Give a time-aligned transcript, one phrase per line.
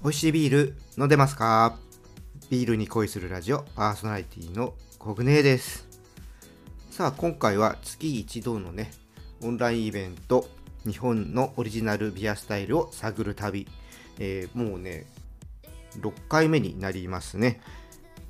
[0.00, 1.76] 美味しいビール飲んでますか？
[2.50, 5.88] ビールに恋するラジオパーソナリティのコグネです。
[6.92, 8.92] さあ今回は月一度のね
[9.42, 10.46] オンラインイベント
[10.86, 13.66] 日本のオリジナルビアスタイルを探る旅、
[14.20, 15.04] えー、もうね
[15.98, 17.60] 6回目になりますね。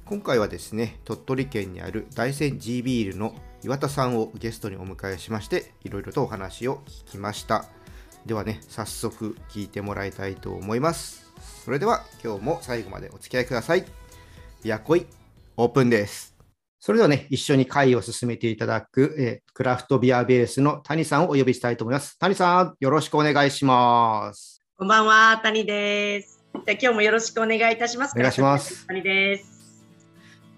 [0.06, 7.66] 今回はですね鳥取県にある大山 G ビールの岩田さんをゲストにお迎えしましていろいろとお話を聞きました。
[8.24, 11.27] ではね早速聞いてもらいたいと思います。
[11.68, 13.84] それでは今日も最後までお付き合いください。
[14.64, 15.04] ビアコイ
[15.58, 16.34] オープンです。
[16.80, 22.18] それではね、一緒に会を進めていただく、えー、クラフトビアベースの谷さんをお呼びしたいと思います。
[22.20, 24.62] 谷さん、よろしくお願いします。
[24.78, 26.42] こんばんは、谷です。
[26.54, 28.14] じゃ今日もよろしくお願いいたします。
[28.16, 28.86] お願いします。
[28.86, 29.84] 谷です。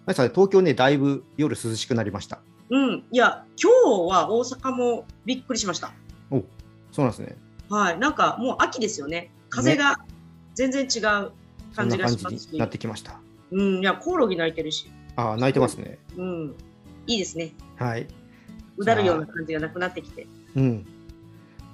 [0.06, 2.38] 谷さん、東京ね、だいぶ夜涼しくなりました。
[2.70, 3.72] うん、いや、今
[4.06, 5.92] 日は大阪もびっくりしました。
[6.30, 6.44] お、そ
[6.98, 7.36] うなんですね。
[7.68, 9.32] はい、なんかもう秋ですよね。
[9.48, 9.96] 風が
[10.54, 11.30] 全然違う
[11.74, 12.58] 感じがしますし。
[12.58, 13.20] なってきました。
[13.50, 14.90] うん、いや、コオロギ鳴いてるし。
[15.16, 15.98] ああ、鳴いてますね。
[16.16, 16.54] うん。
[17.06, 17.52] いいですね。
[17.76, 18.06] はい。
[18.76, 20.26] うだるような感じがなくなってきて。
[20.56, 20.86] うん。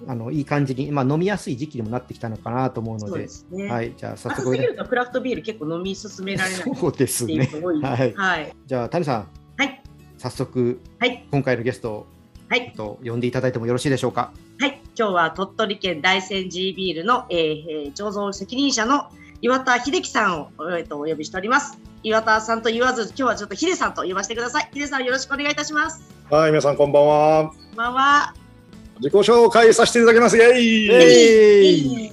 [0.07, 7.49] あのいい感じに、まあ、飲みやすい時期にもなってきたのかなと思うので、でね、はい、じゃあ早速、ね、クラフトビール結構飲み進められないそうですね。
[7.83, 9.83] はい、はい、じゃあ谷さん、はい、
[10.19, 12.07] 早速、はい、今回のゲストを、
[12.51, 14.35] はい、と呼んでいただいてもよろしいでしょうか？
[14.61, 19.11] はい、今日は鳥取県大山 G ビールの、えー、醸造責任者の
[19.43, 21.79] 岩田秀樹さんを、えー、とお呼びしております。
[22.03, 24.71] 岩田さんと言わず、今日はちょっとヒデさんと呼ばせてください。
[24.73, 26.01] ヒデさんよろしくお願いいたします。
[26.31, 27.51] はい、皆さんこんばんは。
[27.51, 28.35] こんばんは。
[28.97, 30.39] 自己紹介させていただきます。
[30.39, 30.87] イェイ。
[30.87, 32.13] イェイ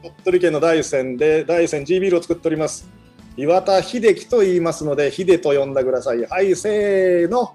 [0.00, 2.88] 鳥取県の大山で大山 G ビールを作っております。
[3.36, 6.22] 岩田秀樹と言いますので、秀と呼んでください。
[6.22, 7.52] はい、せーの。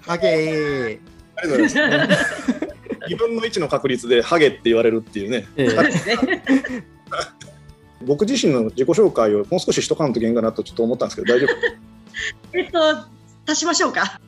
[0.00, 0.98] ハゲ
[1.36, 2.59] ありがとうございます。
[3.10, 5.46] 2分の1の確率でハゲって言われるっていうね。
[5.56, 6.82] えー
[8.02, 11.46] 僕自身の自己紹介をもう少ししとかんといけんかなとちょっと思ったんですけど大丈
[12.52, 12.56] 夫？
[12.58, 12.80] えっと
[13.46, 14.18] 足しましょうか。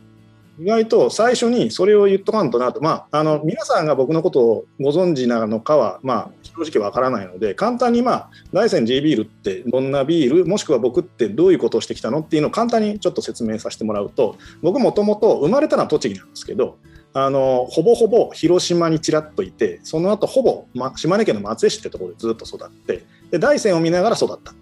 [0.61, 16.77] 意外と最初にそれを言っとかんとなと、まあ、あの皆さんが僕のことをご存知なのかは、まあ、正直わからないので簡単に、まあ、大山 J ビールってどんなビールもしくは僕ってどういうことをしてきたのっていうのを簡単にちょっと説明させてもらうと僕もともと生まれたのは栃木なんですけど
[17.15, 24.53] あのほぼほぼ広島にちらっといてその後ほぼ、ま、島根県の松江市ってところでずっと育ってで大山を見ながら育った。
[24.53, 24.55] っ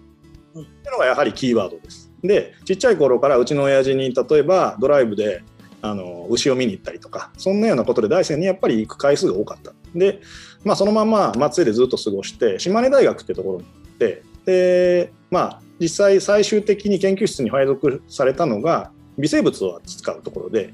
[0.53, 2.11] ていうのがやはりキーワードです。
[2.21, 5.43] でちっちゃい頃からうちの親父に例えばドライブで
[5.81, 9.73] あの牛を見に行ったりとかそんなようなことで大山にやっぱり行く回数が多かった。
[9.95, 10.21] で、
[10.63, 20.73] まあ、そのまま松江でずっと過ごして島根大学ってところに行ってで、まあ、実際最終的に研究室に配属されたのが微生物を扱うところで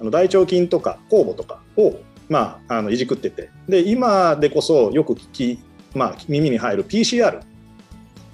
[0.00, 1.94] あの大腸菌とか酵母とかを、
[2.28, 5.58] まあ、あのいじくっててで今でこそよく聞き
[5.94, 7.40] まあ、耳に入る PCR。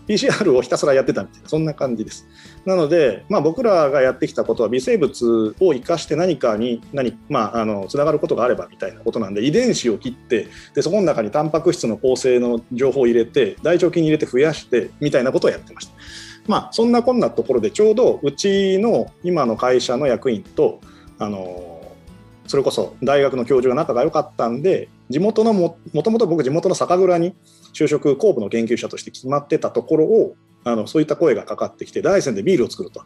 [0.07, 2.27] PCR をひたすらやってたみたいな、そんな感じです。
[2.67, 15.95] なので、まあ、僕らがやってきたことは微生物を生かして何かに何、まあ、あのつながることがあればみたいなことなんで遺伝子を切ってでそこの中にタンパク質の構成の情報を入れて大腸菌に入れて増やしてみたいなことをやってました。
[16.47, 20.81] まあ、そんなこんなところでちょうどうちの今の会社の役員と
[21.19, 21.81] あの
[22.47, 27.35] それこそ大学の教授が仲が良かったんで地元のももともと僕地元の酒蔵に
[27.73, 33.03] 就職工部の研究者として決まってたところをあのそういった声がかかってきて大山でビールを作ると。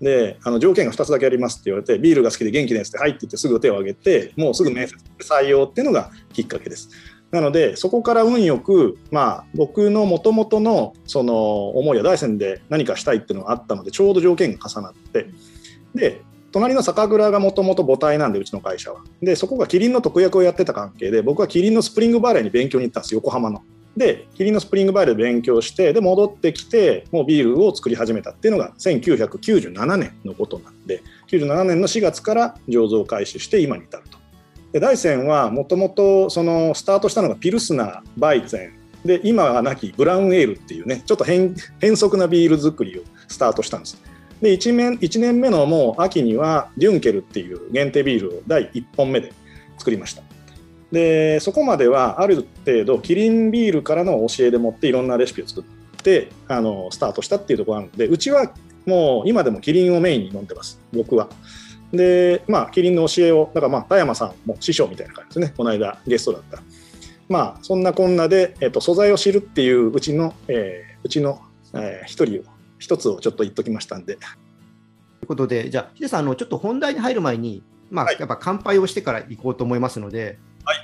[0.00, 6.88] であの条件が2つだけありますって言われてビールが好きで元気ですって入っていってすぐ手を挙げてもうすぐ面接採用っていうのがきっかけです。
[7.30, 15.28] なのでそこから運よく、まあ、僕のもともとのその思いは大山で何かしたいっていうのがあったのでちょうど条件が重なって
[15.94, 16.22] で
[16.52, 23.62] 隣の酒蔵がもともと母体なんでうちの会社はでそこがキリンの特約をやってた関係で僕はキリンのスプリングバレーに勉強に行ったんです横浜の。
[23.96, 34.18] でキリンのスプリングバレーで勉強してで戻ってきてもうビールを作り始めたっていうのが1997年のことなんで97年の4月から醸造開始して今に至ると。
[34.72, 38.70] で大山はもともとそのスタートしたのがピルスナーバイゼ
[39.04, 41.56] ンで今はなきブラウンエールっていうねちょっと変
[41.96, 43.94] 則なビール作りをスタートしたんです。
[43.94, 44.07] ね
[44.40, 49.32] で 1, 年1年目のもう秋にはデュンケルっていう限定ビールを第1本目で
[49.78, 50.22] 作りました。
[50.92, 55.64] でそこまではある程度キリンビールからの教えでもっていろんなレシピを作っ
[56.02, 58.52] てあのスタートしたっていうところなのでうちは
[58.86, 61.28] もう今でもキリンをメインに飲んでます僕は。
[61.92, 65.54] でまあキリンの教えをだからまあ田山さんも師匠みたいな感じですね。
[65.56, 66.62] この間ゲストだった。
[67.28, 71.40] まあそんなこんなで、えっと、素材を知るっていううちの、えー、うちの
[71.72, 74.16] 一、えー、人を一つをちょっと言っときましたんで。
[74.16, 74.26] とい
[75.24, 80.76] うことで、じゃあ、ヒデさん、あのちょっと本題に入る前に、まあ、はい、やっぱ乾杯をしてから行こうと思いますので、はい、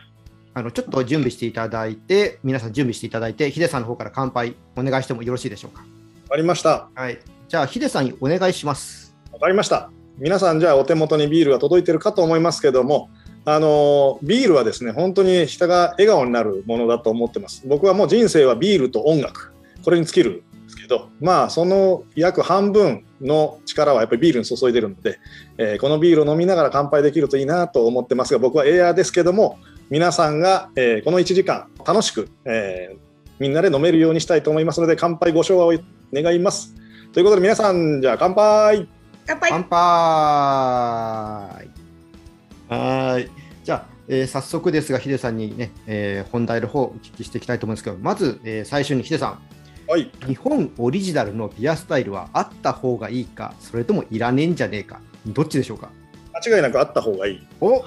[0.54, 5.82] あのちょっと準備していただいて、皆さん準備していただいて、ヒデさんの方から乾杯お願いしてもよろしいでしょうか？
[5.82, 6.88] わかりました。
[6.94, 7.18] はい。
[7.48, 9.14] じゃあ、ヒデさんにお願いします。
[9.32, 9.90] わかりました。
[10.16, 13.10] 皆さん、じゃあお手元にビールが届いてるかと思いますけども、
[13.44, 17.62] あのビールはですね、本当に人が笑顔になるものだと思ってます。
[17.66, 19.52] 僕はもう人生はビールと音楽、
[19.84, 20.43] これに尽きる
[20.84, 25.18] けど、まあ、その約半分の力はやっぱりビールに注いでるので、
[25.58, 29.58] えーこのビールを飲みながら乾杯できるといいなと思ってますが、僕はエアーですけども、
[29.90, 32.98] 皆さんが、えーこの1時間楽しく、えー
[33.40, 35.74] みんなで飲めるようにしたいと思いますので、乾杯ご唱和を
[36.12, 36.74] 願います。
[37.12, 38.86] ということで皆さん、じゃあ乾杯
[39.26, 39.50] 乾杯。
[39.50, 39.78] 乾杯
[42.68, 43.30] はーい。
[43.64, 49.38] じゃあ、えー早速ですが、ヒデさんにね、えー本題の方お聞きしていきたいと思うんですけど、まず、えー最初にヒデさん、
[49.86, 50.10] はい。
[50.26, 55.90] 日本オリジナルのビアスタイルはあった方がいいか、それともいらねえんじゃねえか、どっちでしょうか？
[56.46, 57.46] 間違いなくあった方がいい。
[57.60, 57.84] お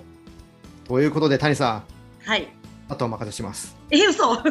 [0.88, 1.84] ということで、谷さ
[2.26, 2.48] ん、はい。
[2.90, 3.76] あとはお任せします。
[3.92, 4.38] え、嘘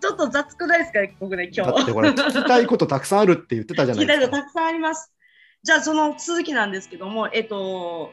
[0.00, 1.72] ちょっと雑くないですか僕ね、今日。
[1.76, 4.36] だってこれ、聞きたいことたくさんあるって言ってたじゃない聞いたですか。
[4.38, 5.12] ことたくさんあります。
[5.62, 8.10] じゃあ、その続きなんですけども、えっと、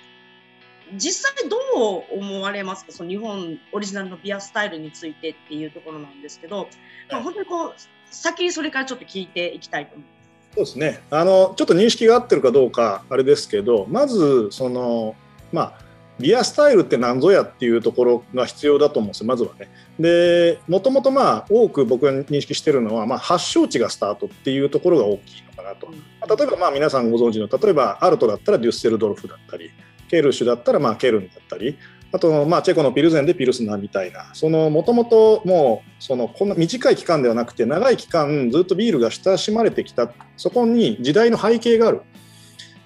[0.98, 2.92] 実際どう思われますか？
[2.92, 6.68] その日本オリジナルのビアスタイルについてっていうところなんですけど、
[7.12, 7.74] まあ、本当にこう、
[8.10, 10.20] 先にそれからちょっと聞いていきたいと思います。
[10.56, 11.04] そうですね。
[11.12, 15.16] あのちょっと認識が合ってるかどうかあれですけど、まずその
[15.52, 15.74] まあ
[16.20, 19.28] ビアスタイルって何ぞやっていうところが必要だと思うんですよ。
[19.28, 19.70] まずはね。
[20.00, 25.88] で、もともとまあ多く僕が認識してるのはまあ発祥地がスタートっていうところが大きいのかなと。
[25.88, 25.94] ま
[26.30, 29.72] あ例えばまあ皆さんご存知の例えばアルトだったらデュッセルドルフだったり、
[30.10, 31.78] ケルシュだったらまあケルンだったり。
[32.12, 42.02] あとまあチェコのピルゼンでピルスナーみたいなそのもともともうそのこんな短い期間ではなくて長い期間ずっとビールが親しまれてきたそこに時代の背景がある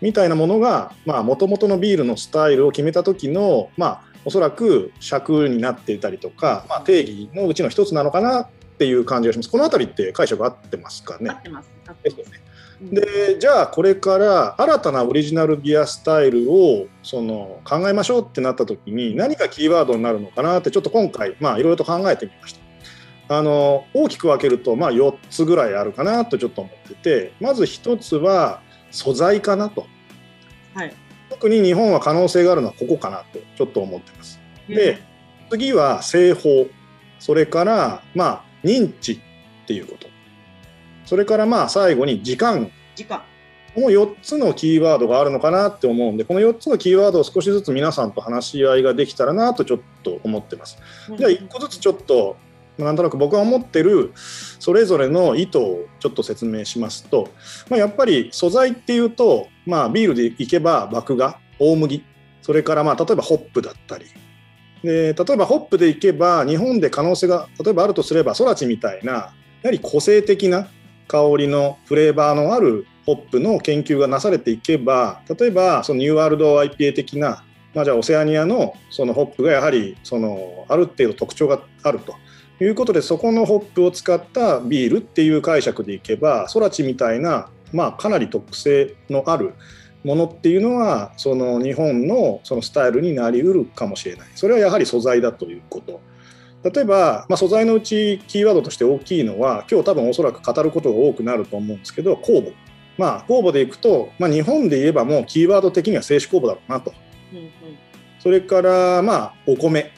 [0.02, 11.30] みたいなものがもともとのビールのスタイルを決めた時のまあおそらく尺になっていたりとか、まあ、定義のうちの一つなのかなっていう感じがしますこの辺りって解釈合ってますかね？
[11.30, 11.70] 合ってます。
[11.88, 12.43] 合ってます。
[12.92, 22.64] でじゃあこれから新たなオリジナルビアスタイルをその考えましょうってなった時に何がキーワードになるのかなってちょっと今回まあいろいろと考えてみました。
[23.30, 29.88] あの大きく分けるとまあ4つぐらいあるかなとちょっと思っててまず1つは素材かなと。
[30.74, 30.94] はい。
[31.30, 34.40] 特に日本は可能性があるのはここかなとちょっと思ってます。
[34.68, 35.00] で
[35.50, 36.68] 次は製法。
[37.20, 39.20] それからまあ認知っ
[39.66, 40.08] ていうこと
[41.14, 43.22] それからまあ最後に時間時間。
[43.76, 50.80] この4つのキーワードがあるのかなって思うんでこの4つのキーワードを少しずつ皆さんと話し合いができたらなとちょっと思ってます。
[51.16, 52.36] じゃあ1個ずつちょっと
[52.80, 57.30] まあなんとなく僕が思ってるそれぞれの意図をちょっと説明しますと、
[57.70, 62.04] まあ、やっぱり素材っていうと、まあ、ビールでいけば麦芽大麦
[62.42, 64.06] それからまあ例えばホップだったり
[64.84, 70.68] で例えばホップでいけば日本で可能性が例えばあるとすれば空知みたいなやはり個性的な
[71.08, 82.16] 香りのフレーバーのあるホップの研究がなされていけば例えばそのニューワールド IPA 的な、まあ、じゃあオセアニアのそのホップがやはりそのある程度特徴があると。
[82.62, 89.54] いうことでそこのホップを使ったビールっていう解釈でいけば空知みたいな、まあ、かなり特性のある
[90.04, 94.28] ものっていうのはその日本のそのスタイルになりうるかもしれない。
[94.36, 96.00] それはやはり素材だということ。
[96.64, 102.52] 例えば、まあ、素材のうちキーワードとして大きいのは今日多分おそらく語ることが多くなると思うんですけど酵母
[102.98, 106.94] まあ酵母でいくと、まあ、日本で言えばもうキーワード的には静止酵母だろうなと。
[107.32, 107.50] うんうん。
[108.20, 109.92] それからまあお米。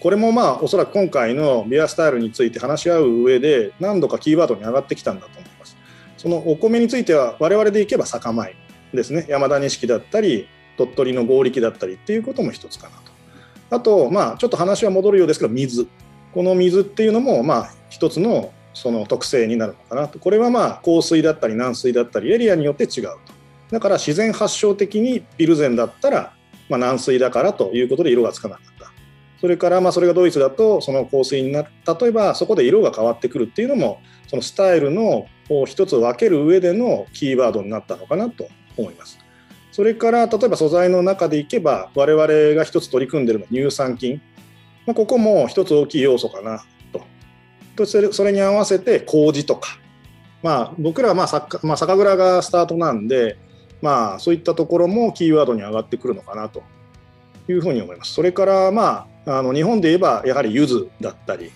[0.00, 5.76] これもまあおそらく今回のビアスタイルについて話し合う上で何度かキーワードに上がってきたんだと思います。
[6.18, 8.56] そのお米については我々でいけば酒米
[8.92, 9.26] ですね。
[9.28, 12.96] 山田錦だったり鳥取の合力だったりっていうことも一つかな。
[12.96, 13.03] と
[13.74, 15.88] あとまあちょっと話は戻るようですけど水。
[16.32, 20.18] この水っていうのもまあ一つのその特性になるのかなと。
[20.18, 23.18] これはまあ硬水だったり軟水だったりエリアによって違うと。
[23.70, 26.34] だから自然発症的にピルゼンだったら
[26.68, 28.92] まあ軟水だからということで色がつかなかった。
[29.40, 31.68] それからまあそれがドイツだとその香水にな例
[32.08, 35.26] えばそこで色が変わってくるっていうのもそのスタイルの
[35.66, 39.23] 一つ分ける上でのキーワードになったのかなと思います。
[39.74, 44.22] それから例えば素材の中でいけば我々が一つ取り組んでいるのは乳酸菌、
[44.86, 47.02] まあ、ここも一つ大きい要素かなと。
[47.74, 49.76] とそれそれに合わせて麹とか、
[50.44, 53.36] まあ、僕らはまあ酒,、まあ、酒蔵がスタートなんで、
[53.82, 56.62] まあ、そういったところもキーワードに上がってくるのかなと。
[57.48, 58.14] いうふうに思います。
[58.14, 61.50] それから、まあ、あの日本で言えばやはり柚子だったり。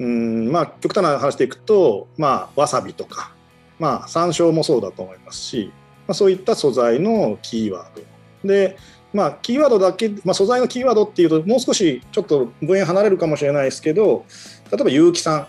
[0.00, 3.32] うん、まあ、極端な話でいくと、まあ、わさびとか、
[3.78, 5.72] まあ、山椒もそうだと思いますし、
[6.08, 7.88] あ、そういった素材のキーワー
[8.42, 8.76] ドで
[9.14, 14.26] まあ、キーワードだけ、まあ、素材のキーワードっていうともう少しちょっと分野離れるかもしれないですけど
[14.72, 15.46] 例えば有機酸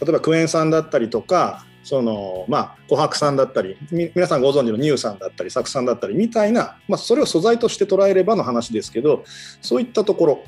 [0.00, 9.22] 例えばクエン酸だったりとかそのまあ琥珀酸だったり皆さんご存知の乳酸だったり酢酸だったりみたいな、まあ、それを素材として捉えればの話ですけど
[9.62, 10.44] そういったところ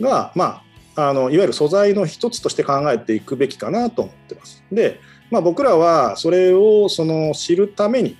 [0.00, 0.62] が、ま
[0.94, 4.64] あ、あのいわゆる素材の一つとして考えていくべきかなと思ってます。
[4.70, 5.00] で、
[5.32, 8.16] まあ、僕らはそれをその知るために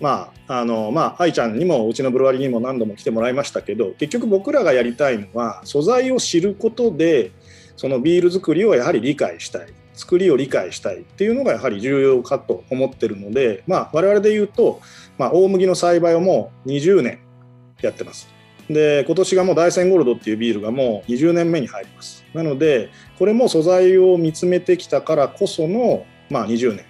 [0.00, 7.30] まああのまあ、愛ちゃんにもうちのブルワリにも何度も来てもらいましたけど結局僕らがやりたいのは素材を知ることで
[7.76, 14.80] そのビール作りをやはり理解したい作りを理解したいっていうのがやはり重要かと思ってるので、まあ、我々で言うと、
[15.16, 17.20] まあ、大麦の栽培をもう20年
[17.80, 18.34] やってます。
[18.68, 26.86] で今年がもう大山ゴールドっていうビールがもう20年目に入りますなのでこれも素材を見つめてきたからこその、まあ、20年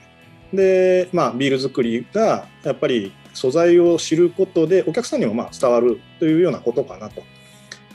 [0.54, 7.22] で、まあ、ビール作りがやっぱり素材を知ることでお客さんにもまあ伝わるというようなことかなと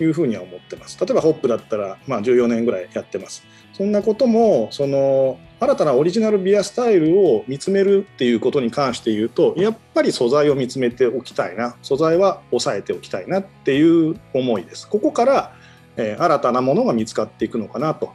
[0.03, 0.99] いうふうには思ってます。
[0.99, 3.43] 例えばホップだったらまあ14年ぐらいやってます。
[3.73, 14.87] そんなこともその新たなオリジナルビアスタイルを見つめるっていうことに関して言うとやっぱり素材を見つめておきたいな素材は抑えておきたいなっていう思いです。
[14.87, 15.53] ここから、
[15.95, 18.13] えー、新たなものが見つかっていくのかなと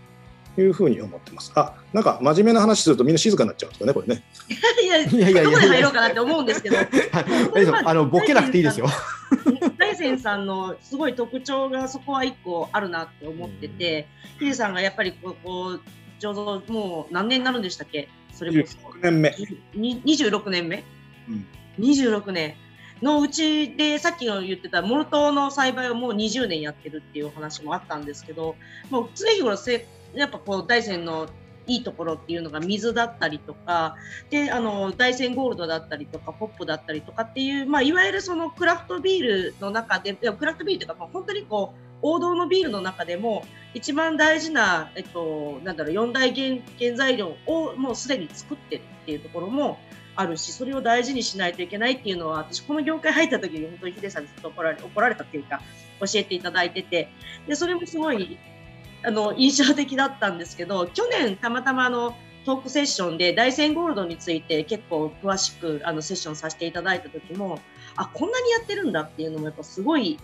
[0.60, 1.52] いうふうに思ってます。
[1.54, 4.22] あ、なんか真面目な話するとみんな静かになっちゃうんですかね、これね。
[4.82, 6.76] いやいやいやどこで入ろうかなって思うんですけど。
[7.84, 8.86] あのボケなくていいですよ。
[9.78, 14.06] 大山さんのすごい特徴がそこは一個あるなって思ってて、
[14.38, 15.36] ヒデさんがやっぱりこ
[15.70, 15.80] う
[16.18, 18.08] ちょうどもう何年になるんでしたっけ？
[18.32, 18.66] それも6
[19.02, 19.34] 年目。
[19.74, 20.84] 26年目？
[21.28, 21.46] うん、
[21.78, 22.54] 26年。
[23.02, 28.54] のうちでさっきの言ってたモルトの栽培をもう20年やってるっていうお話もあったんですけど
[28.88, 29.56] もう常日頃
[30.14, 31.28] やっぱこう大山の
[31.66, 33.96] いいところっていうのが水だったりとか
[34.30, 49.78] であの大山ゴールドだったりとかポップだったりとかっていう、まあ、いわゆるそのクラフトビールの中でクラフトビールというか、まあ、本当にこう王道のビールの中でも一番大事な、えっと、なんだろう4大原原材料をもうすでに作ってるっていうところも
[50.16, 55.60] あるしそれを大事にしないといけないっていうのは私この業界入った時に本当にヒデさんにずっと怒られ怒られたっていうか
[56.00, 57.08] 教えていただいてて
[57.48, 58.38] でそれもすごい
[59.04, 67.60] あの印象的だったんですけど去年たまたまあのトークセッションで大山ゴールドについて結構詳しくあのセッションさせていただいた時も
[67.96, 70.18] あこんなにやってるんだっていうのもやっぱすごい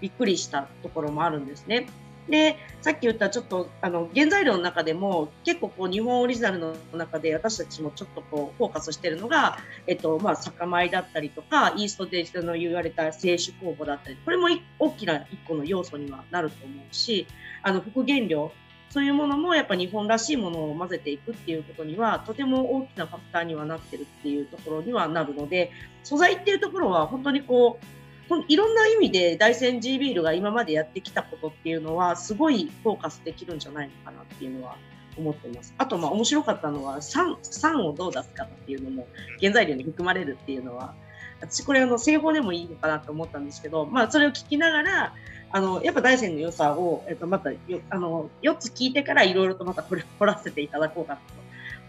[0.00, 1.86] びっくりしたところもあるんですね。
[2.30, 9.58] でさっき言ったちょっとあの原材料の中でも結構こう日本オリジナルの中で私たちもちょっとこうフォーカスしてるのが、
[9.88, 17.26] えっとまあ、酒米だったりとかイーストでの言われた清酒酵母だったりこれも大きな一個の要素にはなると思うし
[17.62, 18.52] あの副原料
[18.90, 25.70] そういうものもやっぱ日本らしいものを混ぜていくっていうことにはとても大きなファクターにはなってるっていうところにはなるので
[26.02, 27.99] 素材っていうところは本当にこう
[28.48, 34.76] いろんな意味で大山 G ビールが今までやってきたことっていうのはすごいフォーカスできるんじゃないのかなっていうのは
[35.16, 35.74] 思ってます。
[35.78, 39.08] あとまあ面白かったのは酸酸をどう出すかっていうのも
[39.40, 40.94] 原材料に含まれるっていうのは
[41.40, 45.14] 私これあの製法でもいいのかなと思ったんですけど、まあ、それを聞きながら
[45.52, 47.50] あのやっぱ大山の良さを、えっと、また
[47.90, 51.22] あの4つ聞いてからいろいろとまたこれ掘らせていただこうかなと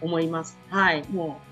[0.00, 0.58] 思います。
[0.68, 1.51] はいもう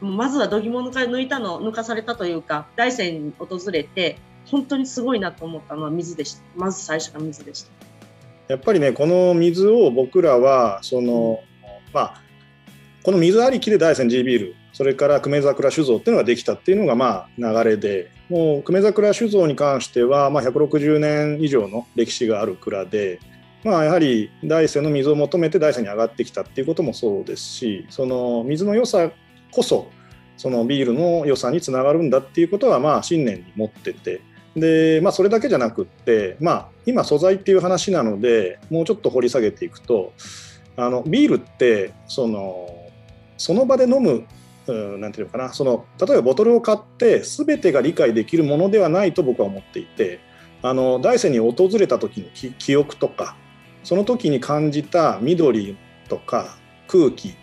[0.00, 6.42] まずは度肝抜か抜いたの抜かされたというか大山に訪れて本当にすごいなと思ったのは水でした。
[6.56, 7.70] まず最初が水でした。
[8.48, 11.40] やっぱりねこの水を僕らはその、
[11.92, 12.22] まあ
[13.02, 23.20] この水ありきで大山 G ビールそれから久米桜酒造っていうのができたっていうのがまあ流れでもう久米桜酒造に関してはまあ160年以上の歴史がある蔵で
[23.64, 29.10] まあ、やはり大山の水を求めて大山に上がってきたっていうこともそうですしその水の良さ
[29.52, 29.90] こそ
[30.36, 34.20] そのビールの良さにつながるんだっていうことはまあ信念に持ってて。
[34.56, 40.12] で、まあ、それだけじゃなくって、まあ、今素材っていう話なのでもうちょっと掘り下げていくと
[40.76, 42.68] あのビールってその
[43.36, 44.26] その場で飲む
[44.98, 45.52] 何て言うのかな。
[45.52, 50.20] その例えばボトルを買って全てが理解できるものではないと僕は思っていて
[50.62, 52.28] あの大山に訪れた時の
[52.58, 53.36] 記憶とか
[53.84, 55.76] その時に感じた緑
[56.08, 57.34] とか空気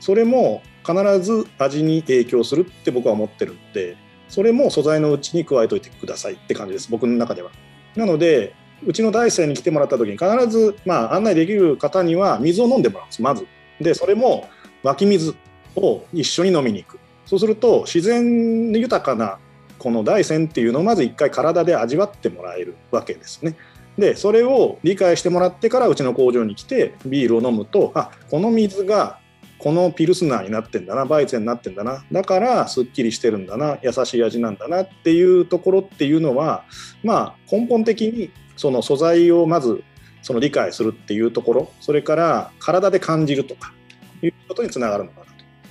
[0.00, 3.96] それも必ず味に影響するって僕は思ってるので
[4.28, 7.50] それも素材のうちに加えておいてくださいって感じです僕の中では。
[7.96, 8.54] なので
[8.86, 13.46] うちの大生に来てもらった時に必ず、まあ、案内できる方には水を飲んでもらうんですまず。
[13.80, 14.48] でそれも
[14.82, 15.34] 湧き水
[15.76, 17.00] を一緒に飲みに行く。
[17.26, 19.38] そうすると自然豊かな
[19.78, 23.56] この大山っていうのをまず一回体で味わってもらえるわけですね。
[23.98, 29.20] でそれを理解してもらってからうちの工場に来てビールを飲むとあこの水が
[29.64, 36.66] このピルスナーになってんだなバイゼンになってんだなだからすっきりしてるんだな優しい味なんだなっていうところっていうのは
[37.02, 39.82] まあ根本的にその素材をまず
[40.20, 43.72] その理解するっていうところそれから体で感じるとか
[44.20, 45.26] いうことにつながるのかな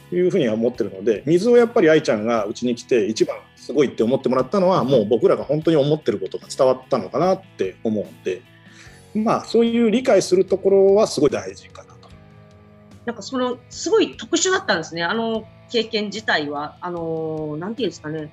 [0.10, 8.42] というふうには思ってるので水をやっぱり愛ちゃんがうちに来て一番すごいって思ってもらったのはもう僕らが本当に思ってることが伝わったのかなって思うんで
[9.14, 11.93] まあそういう理解するところはすごい大事かなと。
[13.06, 18.32] なんかそのすごい特殊だったんですねあの経験自体はあのなんていうんですかね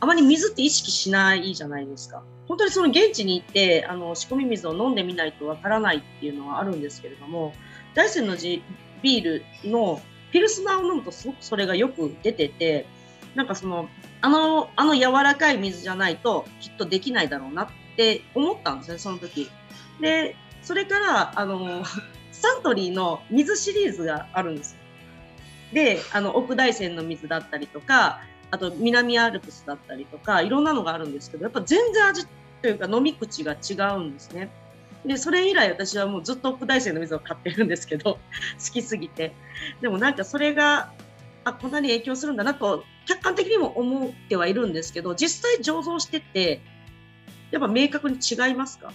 [0.00, 2.22] あまり水って意識しないじゃないですか。
[2.46, 7.52] 本当にその現地に行ってあの仕込み水を飲んでみないとわからないっていうのはあるんですけれども
[7.94, 10.00] 大山のビールの
[10.32, 12.86] ピルスナーを飲むとすごくそれがよく出てて
[13.34, 13.88] なんかその
[14.20, 19.50] あのあの柔らかい水じゃないときっとできないだろうなって思ったんですねその時。
[20.00, 21.82] でそれからあの
[22.38, 24.78] サントリーの水シリーズがあるんですよ。
[25.72, 32.26] であの奥大山の水だったりとかあと南アルプスだったりとかいろんなのがあるんですけどやっぱ全然味
[32.62, 34.50] というか飲み口が違うんですね。
[35.04, 38.14] でそれ以来私はもうずっと奥大生の水を買ってるんですけど
[38.64, 39.32] 好きすぎて
[39.80, 40.90] でもなんかそれが
[41.44, 46.60] あこんなに影響するんだなと客観的にも思ってはいるんですけど実際醸造してて
[47.50, 48.92] やっぱ明確に違いますか？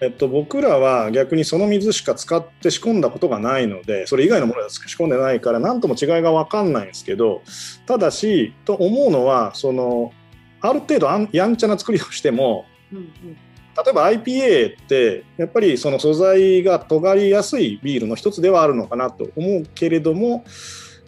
[0.00, 7.42] えっと、僕らは逆にその水しか使って仕込んだことがないのでそれ以外のもので仕込んでないから何とも違いが分かんないんですけど
[7.86, 10.12] ただしと思うのはその
[10.60, 20.44] ある程度やんちゃな作りをしても、うんうん、例えば IPA ってやっぱりその素材が尖りやすいビールの一つではあるのかなと思うけれども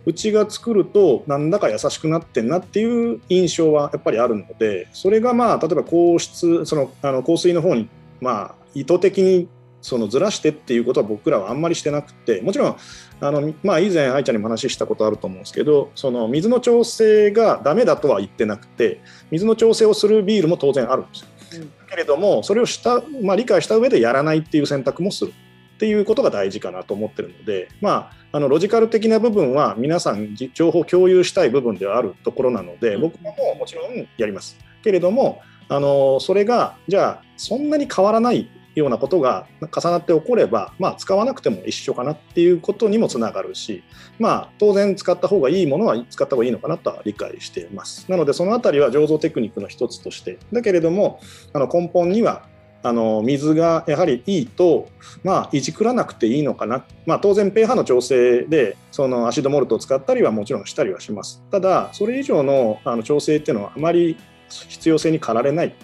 [0.06, 7.90] うちが作るとなんだか優しくなってんなっていう印象はやっぱりあるのでそれがまあ例えば硬質そのあの香水の方に
[8.20, 9.48] まあ意図的に
[9.80, 12.76] そのずらしてっていうことは僕らはあんまりしてなくてもちろん
[13.20, 21.28] あの、まあ、以前愛ちゃんにも話したことあると思うんですけどその水の調整がダメだとは言ってなくて水の調整をするビールも当然あるんですよ。
[21.60, 25.32] うん、けれどもそれをした、まあ、理解した上でやらないっていう選択もする
[25.76, 34.58] っていうことが大事かなと思ってるので、まあ、あのロジカル的な部分は皆さん情報共有したい部分ではあるところなので僕ももちろんやります。
[34.82, 43.82] けれどもあのそれがじゃあそんなに変わらないようなことが重なって起これば、まあ、使わなくても一緒かなっていうことにもつながるし、
[44.18, 48.10] まあ、当然使った方がいいものは使った方がいいのかなとは理解しています。
[48.10, 50.38] なのでそのあたりは醸造テクニックの一つとして。
[50.52, 51.20] だけれども
[51.52, 52.44] あの根本には
[52.82, 54.88] あの水がやはりいいと、
[55.24, 61.42] まあ、いじくらなくていいのかな、まあ、当然 pH の調整でそのアシドモルトを使ったりはもちろんしたりはします。
[61.50, 64.16] ただそれ以上のあの調整っていうのはあまり
[64.48, 65.74] 必要性に駆られない。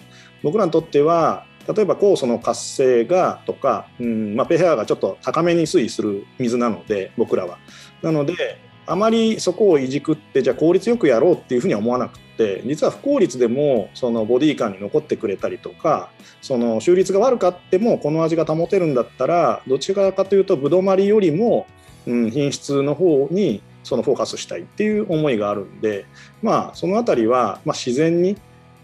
[0.43, 7.57] 僕らにとっては例えば酵素の活性がとか、うんまあ、pH がちょっと高めに推移する水なので僕らは。
[8.01, 16.09] なのであまりそこをいじくってじゃあ効率よくやろうっていうふうには思わなくて実は不効率でもそのボディー感に残ってくれたりとか
[16.41, 21.65] その収率が悪かってもこの味が保てるんだったらどちらかというとぶどまりよりも、
[22.05, 26.05] うん、品質の方にそのフォーカスしたいっていう思いがあるんで
[26.43, 28.37] まあその辺りは、まあ、自然に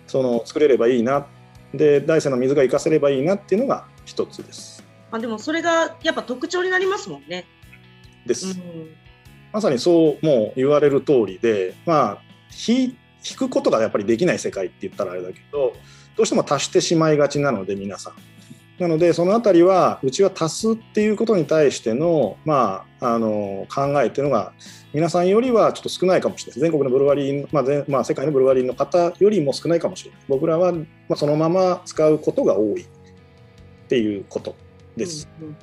[0.07, 1.40] その作れればいいなって
[1.73, 4.83] で大山の水が活かせればいいなっていうのが一つです。
[5.11, 7.45] あでもそれがやっぱ特徴になりますもんね。
[8.25, 8.47] です。
[8.47, 8.95] うん、
[9.51, 12.21] まさにそうもう言われる通りでまあ
[12.67, 12.95] 引
[13.37, 15.73] くことがやっぱりできない世界って言ったらあれだけど
[16.15, 18.13] どうしても足してしまいがちなので皆さん。
[18.81, 24.53] なのでその辺りはうちは足すっていうことに対しての,、まあ、あの考えっていうのが
[24.91, 26.59] 皆さんよりはちょっと少ないかもしれない。
[26.61, 30.21] 全国のブルワリー、まあ全まあ、世界のブルワリーの方よりも少ないかもしれない。
[30.27, 32.87] 僕らは、まあ、そのまま使うことが多いっ
[33.87, 34.55] ていうこと
[34.97, 35.57] です、うんうん、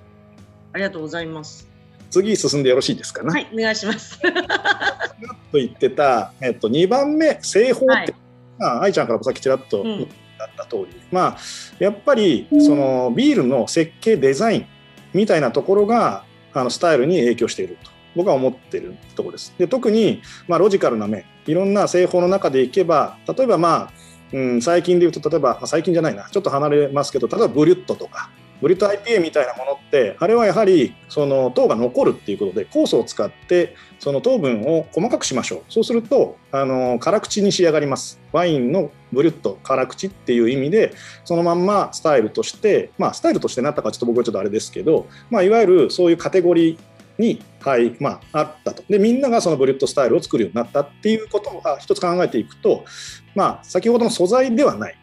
[0.74, 1.68] ありがとうございます。
[2.10, 4.20] 次進んでよろしいですかねはいお願いします。
[5.50, 8.14] と言ってた、えっと、2番目製法って、はい、
[8.58, 10.06] まあ、愛ちゃんからもさっきちらっと言
[10.48, 11.38] った通り、うん、まあ
[11.78, 14.66] やっぱりそのビールの設計デザイン
[15.14, 19.54] みたいなところがあのスタイルに影響していると僕は思ってるところです。
[19.58, 23.92] で特に、まあ、ロジカルな面いろんな製法の中でいけば例えばまあ、
[24.32, 35.62] うん、最近で言うと例えば、まあ、最近じゃないなちょっと離れますけど例えばブリュットとかブリット IPA みたいなものってあれはやはりその糖が残るっていうことで酵素を使ってその糖分を細かくしましょう。
[35.68, 38.20] そうするとあの辛口に仕上がります。
[38.32, 40.92] ワインのブリュット辛口っていう意味で
[41.24, 46.78] そのまんまスタイルとしてまあスタイルとしてなったかちょっと僕はちょっとあれですけど、まあ、いわゆるそういうカテゴリー
[47.18, 48.82] に、はいまあ、あったと。
[48.88, 52.84] でみんながそのブリュットスタイルを作るようになったっていうことを一つ考えていくと、
[53.34, 54.96] まあ、先ほどの素材ではない。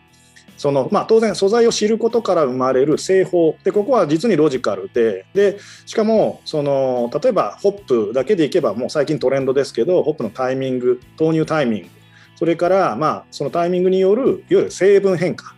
[0.58, 3.58] そのまあ、当然素材を知ることから生まれる製法。
[3.64, 5.26] でここは実にロジカルで。
[5.34, 11.90] でしかもその例えばホップだけでいけばもう最近トレンドですけどホップのタイミング投入タイミング。
[12.38, 15.56] それからまあそのタイミングによるいわゆる成分変化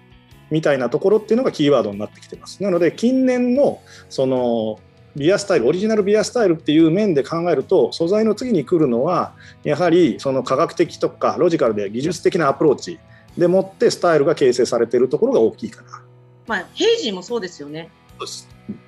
[0.49, 2.63] みたいなところっていうのがキーワードになってきてます。
[2.63, 4.79] なので近年のその
[5.15, 9.33] ビアスタイルオリジナルビアスタイルっていう面で考えると素材の次に来るのは
[9.63, 12.99] やはりその科学的とかロジカルで技術的なアプローチ
[13.38, 16.04] でもってスタイルが形成されているところが大きいかな。
[16.47, 17.89] まあ、平時もそうですよね。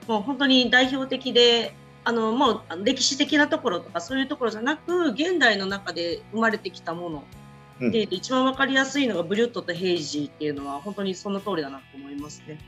[0.07, 12.59] もう本当に代表的であのもう歴史的なところとかそういうところじゃなく現代の中で生まれてきたもので、うん、一番分かりやすいのがブリュットとヘイジーっていうのは本当にその通りだなと思いますね。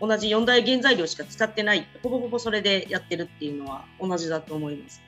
[0.00, 5.02] 同じ4大原材料しか使ってないほぼほぼそれでやってるっていうのは同じだと思います。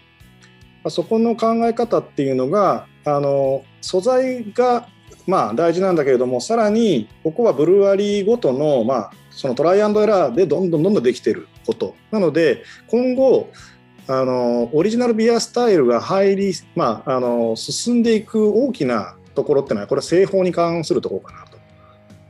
[0.88, 4.88] そこの考え方っていうのがあの素材が
[5.26, 11.94] まあ大事なんだけれどもさらにここはブルワリーごとの,、まあそのトライアンドエラーでどんどんどんどんできてること。
[12.10, 13.50] なので今後
[14.08, 21.41] あのオリジナルビアスタイルが入り、まあ、あの進んでいく大きなところってのはこれは製法に関するところかな。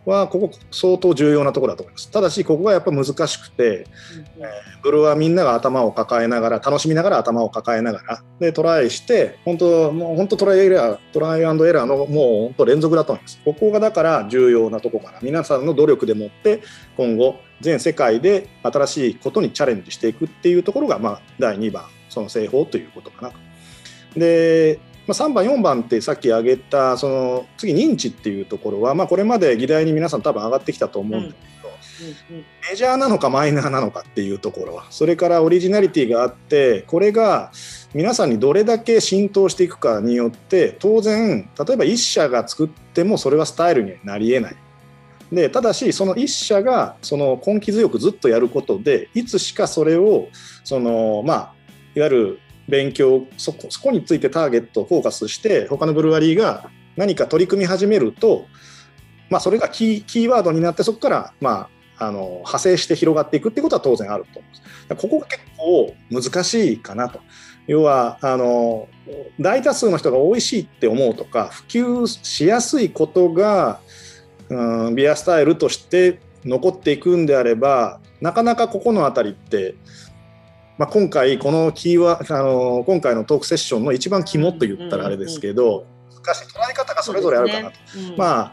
[0.05, 2.11] はここ相当重要なところだと思います。
[2.11, 3.87] ただしここがやっぱ難しくて、
[4.39, 13.41] えー、ブルーはみんなが頭を抱えながら楽しみながら頭を抱えながらでトライして本当もう本当トライエラートライアンドエラーのもう本当連続だと思います。
[13.45, 15.19] ここがだから重要なところかな。
[15.23, 16.63] 皆さんの努力でもって
[16.97, 23.33] 今後全世界で新しいことにチャレンジしていくっていうところが、まあ、第2番その製法ということかな。
[24.17, 31.69] でまあ、3番4番ってさっき挙げたその次認知っていうところは、まあ、これまで議題に皆さん多分上がってきたと思うんだけど、
[32.31, 37.51] うんうん、メジャーなのかマイナーなのかっていうところはそれからオリジナリティがあってこれが
[37.95, 44.57] 皆さんにどれだけ浸透していくかによって当然例えば1社が作ってもそれはスタイルにはなりえない。
[45.33, 50.29] でただしその1社がその根気強くずっとやることでいつしかそれを
[50.63, 51.55] そのまあ
[51.95, 58.47] いわゆる勉強そこそこについてターゲットをフォーカスして他のブルワリーが何か取り組み始めると、
[59.31, 64.63] まあ、それがキーキーワードになってそこから、まあ、あの派生して広がっていくっていうことは当然あると思います。
[64.97, 67.21] ここが結構難しいかなと。
[67.67, 68.89] 要はあの
[69.41, 73.81] 大多数の人が美味しいって思うとか普及しやすいことが、
[74.49, 79.77] うん、ビアスタイルとして残っていくんであればなかなかここの辺りって
[80.83, 85.87] まあ、今回このキーワあの今回のトークセッションの一番肝と言ったらあれですけど、
[86.25, 87.77] 難しい捉え方がそれぞれあるかなと。
[87.77, 88.11] ね。
[88.11, 88.53] うん、まあ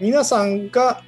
[0.00, 1.02] 皆さんが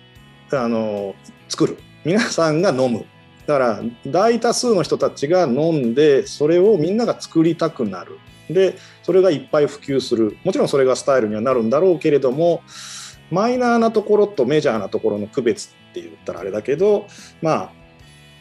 [0.52, 1.14] あの
[1.48, 1.78] 作る。
[2.04, 3.06] 皆さんが飲む。
[3.46, 8.18] だから大多数の人たちが飲んでそれをみんなが作りたくなる。
[8.50, 10.36] でそれがいっぱい普及する。
[10.44, 12.62] もちろんそれがスタイルにはなるんだろうけれども
[13.30, 17.06] マイナーなところとメジャーなところの区別って言ったらあれだけど
[17.40, 17.85] まあ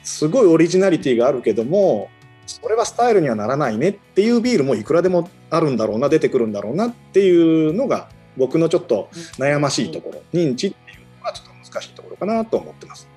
[0.06, 2.10] すごいオリジナリティがあるけども
[2.46, 13.08] それはスタイルにはならないねっていうビールもいくらでもあるんだろうな出てくるんだろうなっていうのが僕のちょっと悩ましいところ、認知っていうのがちょっと難しいところかなと思ってます。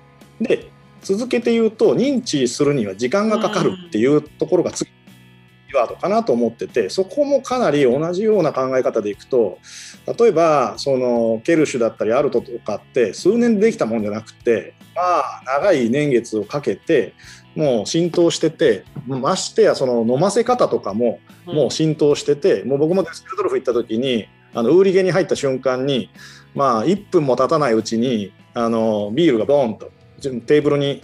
[0.41, 0.69] で
[1.01, 4.89] 続けて言うと認知するには時間がかかるっていうところが次
[5.69, 9.59] キーワードかなと思っててそこもかなり同じような考え方でいくと
[10.19, 17.13] 例えばそのケルシュだったりアルトとかって数年でできたもんじゃなくてまあ長い年月をかけて
[17.55, 26.09] もう浸透しててましてやその飲ませ方とかももう浸透してて、うん、もう僕もデステルドルフ行った時にあのウーリゲに入った瞬間に
[26.53, 31.01] まあ1分も経たないうちにあのビールがボーンとテーブルに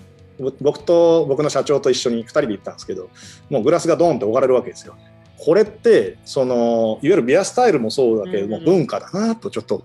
[0.60, 3.10] 僕と僕の社長と一緒に2人で行ったんですけど
[3.50, 4.96] もうグラスがドーンって置かれるわけですよ。
[5.38, 9.84] これってそのいわゆるビアスタイルもそうだけども、文化だなとちょっと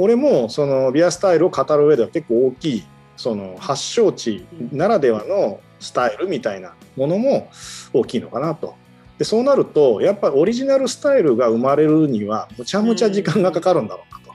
[0.00, 2.84] これもそのビアスタイルを語る上では結構大きい
[3.18, 7.50] その発祥地ならではのスタイルみたいなものも
[7.92, 8.76] 大きいのかなと。
[9.18, 14.34] でそうなるとやっぱりオリジナルスタイルが生まれるにはむちゃむちゃ時間がかかるんだろうなと。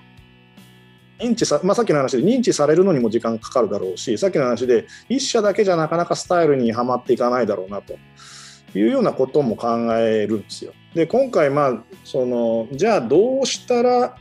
[1.18, 7.98] 認知さ,、まあ、さっきの話で認知されるのにも時間かかるだろうしさっきの話で一社だけじゃなかなかスタイルにはまっていかないだろうなと
[8.78, 10.74] いうようなことも考えるんですよ。
[10.94, 14.16] で今回まあそのじゃあどうしたら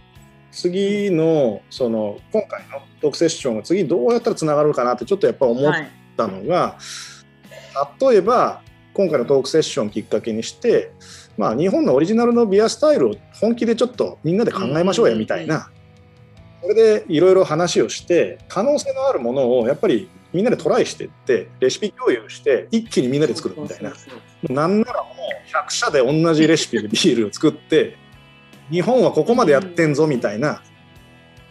[0.54, 5.72] 次のその今回のトークセッションが次どうやったらつながるかなってちょっとやっぱ思っ
[6.16, 6.78] たのが、
[7.74, 8.62] はい、例えば
[8.94, 10.92] 今回のトークセッションきっかけにして、
[11.36, 15.70] まあ、日本のオリジナルのビアスタイルを本気でちょっとみんなで考えましょうやみたいな、
[16.62, 23.92] それでいろいろ話をして可能性のあるものをやっぱりみんなでトライしていってレシピ共有して一気にみんなで作るみたいな。
[24.48, 27.96] なんならもう100社で同じレシピでビールを作って
[28.70, 30.62] 日本はここまでやってんぞみたいな、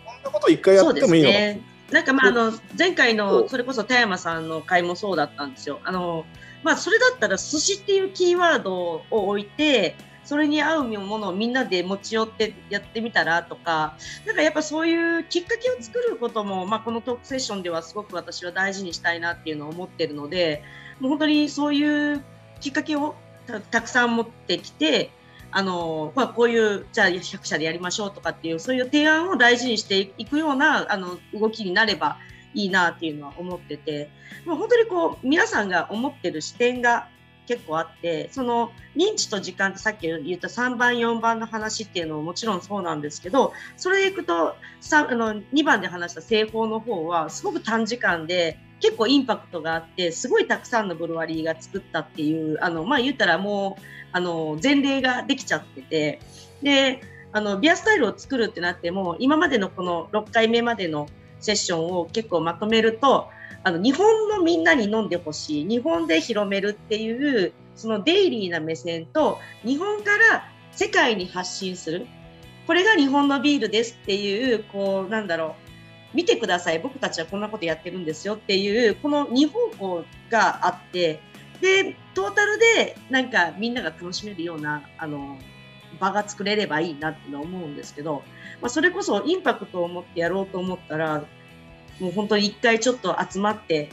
[0.06, 5.80] そんなこことを一回やってもいいのか、ね、なんかまああの前回のそれこそ田山さんの回もそうだったんですよ。
[5.84, 6.26] あの
[6.63, 20.63] まあそれだったら寿司っていうキーワードを置いてそれに合うものをみんなで持ち寄ってやってみたらとか、なんかやっぱそういうきっかけを作ることも、まあ、このトークセッションではすごく私は大事にしたいなっていうのを思ってるので、
[21.02, 22.23] もう本当にそういう
[22.62, 23.15] きっかけを
[23.69, 25.12] たくさん持ってきて、
[25.56, 32.18] あのま、こういうじゃあ100社でやりましょうとかっていうそういう提案を大事にしていくようなあの動きになれば
[32.56, 34.10] いいなっていうのは思ってて
[34.46, 37.08] もう本当にこう皆さんが思ってる視点が
[37.46, 44.56] 結構あってその認知と時間ってさっき言った3番4番の話っていうのももちろんそうなんですけどそれでいくとあ
[45.16, 56.19] の2番で話した製法の方はすごく短時間で結構インパクトがあってすごいたくさんのブルワリーが作ったっていうあのまあ言ったらもうあの前例ができちゃってて
[56.62, 57.00] で
[57.32, 61.08] あのビアスタイルを作るってなっても今までのこの6回目までの
[61.39, 63.30] セッションを結構まとめると
[63.63, 70.43] あの日本のみんなに飲んでほしい日本で広めるっていうそのデイリーな目線と日本から
[70.74, 72.06] 世界に発信する
[72.67, 75.62] これが日本のビールですっていうこうなんだろう
[76.13, 81.19] 見てください僕たちはこんなことやってるんですよっていうこの2方向があって
[81.62, 85.38] でトータルでなんかみんなが楽しめるようなあの
[85.99, 88.23] 場が作れればいいなってのは思うんですけど、
[88.62, 91.23] まあ、それこそインパクトを持ってやろうと思ったら
[91.99, 93.89] もう本当に一回ちょっと集まって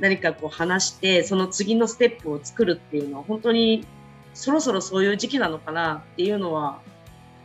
[0.00, 3.86] 何かこう話してその次のステップを作るっていうのは本当に
[4.34, 6.80] そろそろそういう時期なのかなっていうのは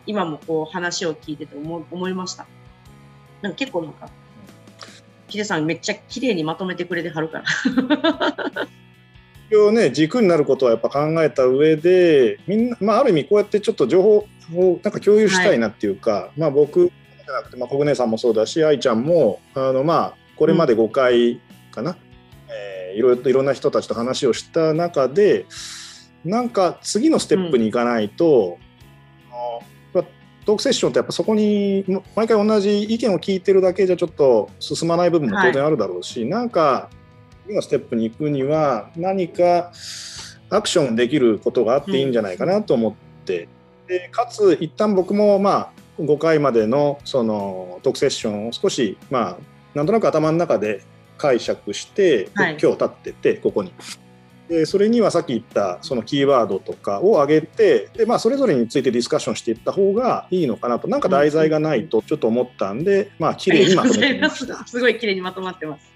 [0.05, 2.45] 今もこう話を聞いてて思思いました。
[3.43, 4.09] なんか結構なんか
[5.27, 8.67] ヒデさんめっちゃ綺麗にまとめてくれてはるから。
[9.55, 21.39] 応ね軸になることはやっぱ考えた上でみんな、まあ、ある意味こうやってちょっと情報をなんか共有したいなっていうか、はい、まあ僕じゃなくて、まあ、小舟さんもそうだし愛ちゃんもあのまあこれまで5回
[21.71, 21.97] かな、うん、
[22.49, 25.45] えー、いろいろいろんな人たちと話をした中で
[26.25, 28.62] なんか次のステップに行かないと、うん、
[30.45, 36.89] トークセッションってやっぱそこに毎回同じ意見を聞いてるだけじゃちょっと進まない部分も当然あるだろうし、はい、なんか
[37.45, 39.71] 次のステップに行くには何か
[40.49, 42.93] アクションできることがあっていいんじゃないかなと思っ
[43.25, 43.47] て、
[43.83, 49.37] うん、でかつ一旦僕もまあ5回までのそのトークセッションを少しまあ
[49.73, 50.83] なんとなく頭の中で
[51.17, 53.73] 解釈して、はい、今日立っててここに。
[54.47, 64.65] でそれにはさっき言ったそのキーワードとかを上げてで、まあ、それぞれについてディスカッションしていった方がいいのかなとなんか題材がないとちょっと思ったんで、まあ綺麗にまとめてました。
[64.67, 65.91] すごい綺麗にまとまってます。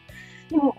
[0.49, 0.75] でも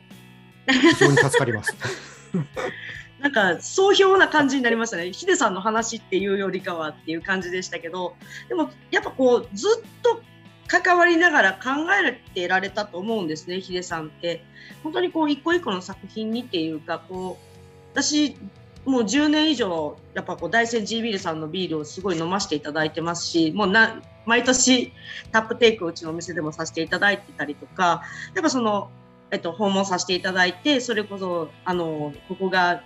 [0.67, 1.77] 非常に助かります。
[3.21, 5.13] なんか総評な感じになりましたね。
[5.13, 8.15] ヒデさんの話っていうよりかはっていう感じでしたけど、
[8.49, 10.23] でもやっぱこうずっと
[10.69, 11.71] 関わりながら考
[12.07, 14.45] えてられたと思うんですね、ヒデさんって。
[14.83, 17.48] 本当にこう一個一個の作品にっていうか、こう
[17.93, 18.37] 私
[18.85, 24.93] もう10年以上やっぱこう大山 G ビールさんのビールをすごい飲ませていただいてますし、もうな毎年
[25.33, 28.03] タップテイクをうちのお店でもさせていただいてたりとか、
[28.35, 28.91] やっぱその
[29.31, 32.83] えっと、訪問させていただいてそれこそあのここが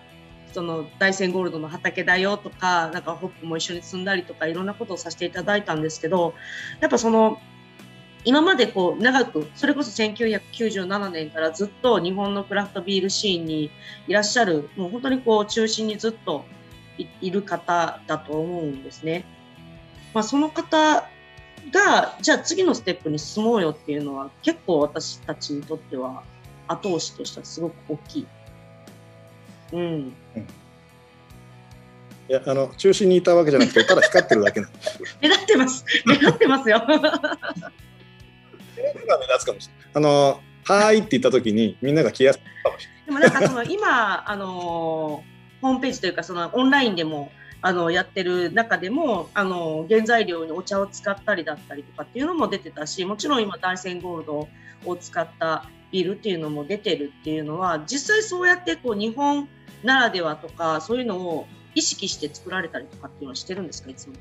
[0.53, 6.35] その大山ゴールドの畑だよとかなんかホップも一緒に積んだりとかいろんなことをさせていただいたんですけど
[6.81, 7.39] やっぱその
[8.25, 13.71] 今までこう長くそれこそ1997年からずっと日本のクラフトビールシーンに
[14.07, 16.45] いらっしゃるもう本当にこう中心にずっと
[17.21, 19.25] いる方だと思うんですね。
[20.15, 21.09] まあ、その方
[21.73, 26.23] がじゃあ次のステップに進もうよっていうのは結構私たちにとっては
[26.69, 28.27] 後押しとしてはすごく大きい。
[29.73, 29.81] うん。
[29.81, 30.15] うん、
[32.29, 34.71] いやあの中心にいたわけじゃなくてただ光ってるだけなん
[35.21, 36.87] 目立ってます目立ってますよ。
[38.77, 39.91] 目立つかもしれない。
[39.95, 43.05] あのはいって言った時にみんなが来やすいかもしれない。
[43.07, 45.25] でもなんかその今あの
[45.61, 47.31] ホームページというかそのオンラインでも
[47.61, 54.49] あのやってる中でもあの原材料にお茶を使ったりだったりとかっていうのも出てたしもちろん今大山ゴールド
[54.87, 59.49] を使ったビールっていうのも出てるっていうのは実際そうやってこう日本
[59.85, 64.15] ならではとかそういうのを意識して作られたりとかっていうのはしてるんですかいつも？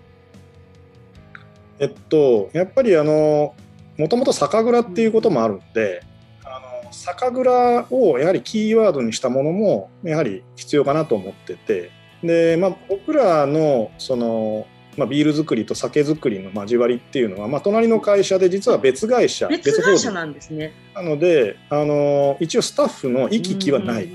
[1.80, 3.56] えっとやっぱりあの
[4.02, 6.02] もともと酒蔵っていうこともあるんで、
[6.44, 11.92] うん、あの酒蔵をやはりキーワードにしたものもやはり必要かなと思ってて。
[12.24, 14.66] で、まあ、僕らのその
[14.98, 20.74] まあ、ビール作りと酒造りの交わりっていうのは、まあ、隣の会社で実は別会社別会社なんですね。
[20.94, 24.10] なのであの一応スタッフの行き来はない、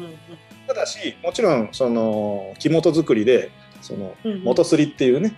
[0.67, 5.35] ただしもちろんその木本作りでその元すりっていうね、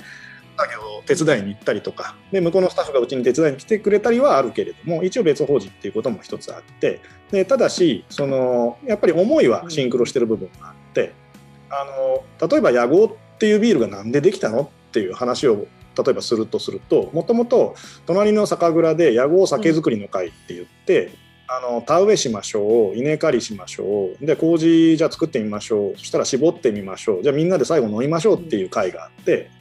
[0.59, 11.13] 作業を手伝いに行ったりとかで向こうのスタッフがうちに手伝いに来てくれたりはあるけれども一応別法人っていうことも一つあってでただしそのやっぱり思いはシンクロしてる部分があって
[11.71, 15.67] あの例えば屋号っていうビールがなんでできたのっていう話を
[15.97, 17.75] 例えばするとするともともと
[18.07, 21.13] 隣の酒蔵で屋号酒造りの会って言って、うん、
[21.49, 29.58] あの田植えしましょう稲刈りしましょうで麹じゃあ作ってみましょうそしたら絞ってみましょうじゃあみんなで最後飲みましょうっていう会があってそ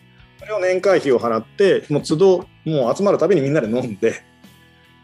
[0.48, 4.24] れを年会費を払ってもう都度もう集まるたびにみんなで飲んで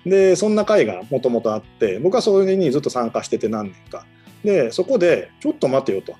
[0.05, 4.05] でそんな会がもともとあって僕はそれにずっと参加してて何年か
[4.43, 6.15] でそこでちょっと待てよと。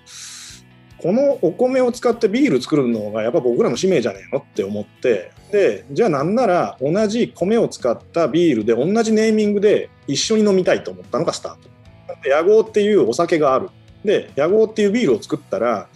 [0.99, 11.55] このお米を使ってビール作るのがやっぱ僕らの使命じゃねえのって思ってでじゃあなんなら同じ米を使ったビールで同じネーミングで一緒に飲みたいと思ったのがスター
[12.23, 12.29] ト。
[12.29, 13.69] 屋号っていうお酒がある。
[14.05, 15.89] で屋号っていうビールを作ったら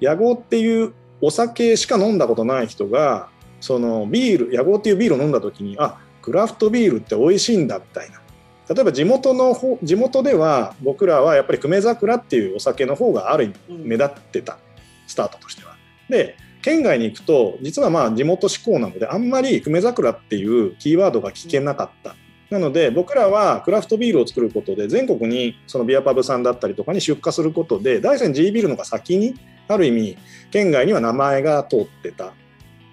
[0.00, 3.28] 屋号っていうお酒しか飲んだことない人が
[3.60, 8.20] そのビール屋号っていうビールを飲んだ時にあクラフトビールって美味しいんだみたいな
[8.68, 14.58] 例えば地元の地元では僕らはやっぱり久米桜っていうお酒の方がある意味目立ってた、
[15.06, 15.76] スタートとしては。
[16.08, 22.16] で県外に行くと実はまあ地元志向なのであんまり久米桜っていうキーワードが聞けなかった。
[22.50, 29.34] なので僕らはクラフトビールを作ることで全国にそのビアパブさんだったりとかに出荷することで大山 G ビールのが先に
[29.68, 30.18] ある意味
[30.50, 32.32] 県外には名前が通ってた。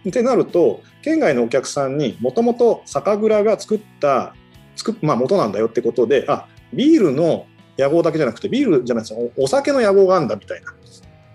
[0.07, 4.33] ってなると県外のお客さんにもともと酒蔵が作った
[4.75, 7.45] 作まあ、元なんだよってことであビールの
[7.77, 10.73] 野号だけじゃなくてビールじゃないですお酒の野号があるんだみたいな。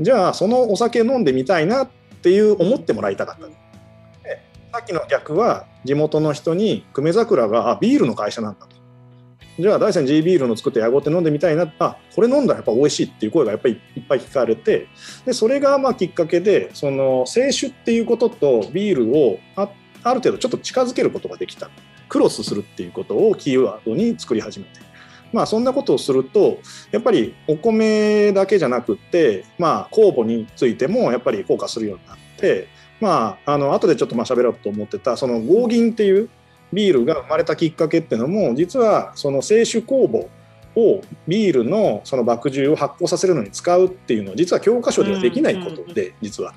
[0.00, 1.88] じゃあそのお酒飲んでみたいなっ
[2.22, 3.46] ていう思ってもらいたかった。
[3.46, 3.54] で
[4.72, 8.75] さっきの逆は地元の人に久米桜があビールの会社なんだと。
[9.58, 14.88] じゃあ大山 G ビールの作った野号って飲んでみたいなあこれ飲んだらやっぱ美味しいっていう声がやっぱりいっぱい聞かれて
[15.24, 19.70] でそれがまあきっかけでその清酒っていうこととビールをあ
[20.02, 21.70] ある程度ちょっと近づけることができた
[22.08, 24.86] クロスするっていうことをキーワードに作り始めて。
[25.32, 26.60] まあそんなことをすると
[26.92, 32.68] やっぱりお米だけじゃなくてまあ酵母についてもやっぱり効果するようになって
[33.00, 36.30] まああの後でちょっとまあ喋ろうと思ってたその合銀っていう
[36.76, 40.28] ビールが生まれたきっかけっていうのも実はその清酒酵母
[40.78, 46.52] をビールのその麦汁を発酵させるのに使うっていうのは実は教科書ではできないことで実は。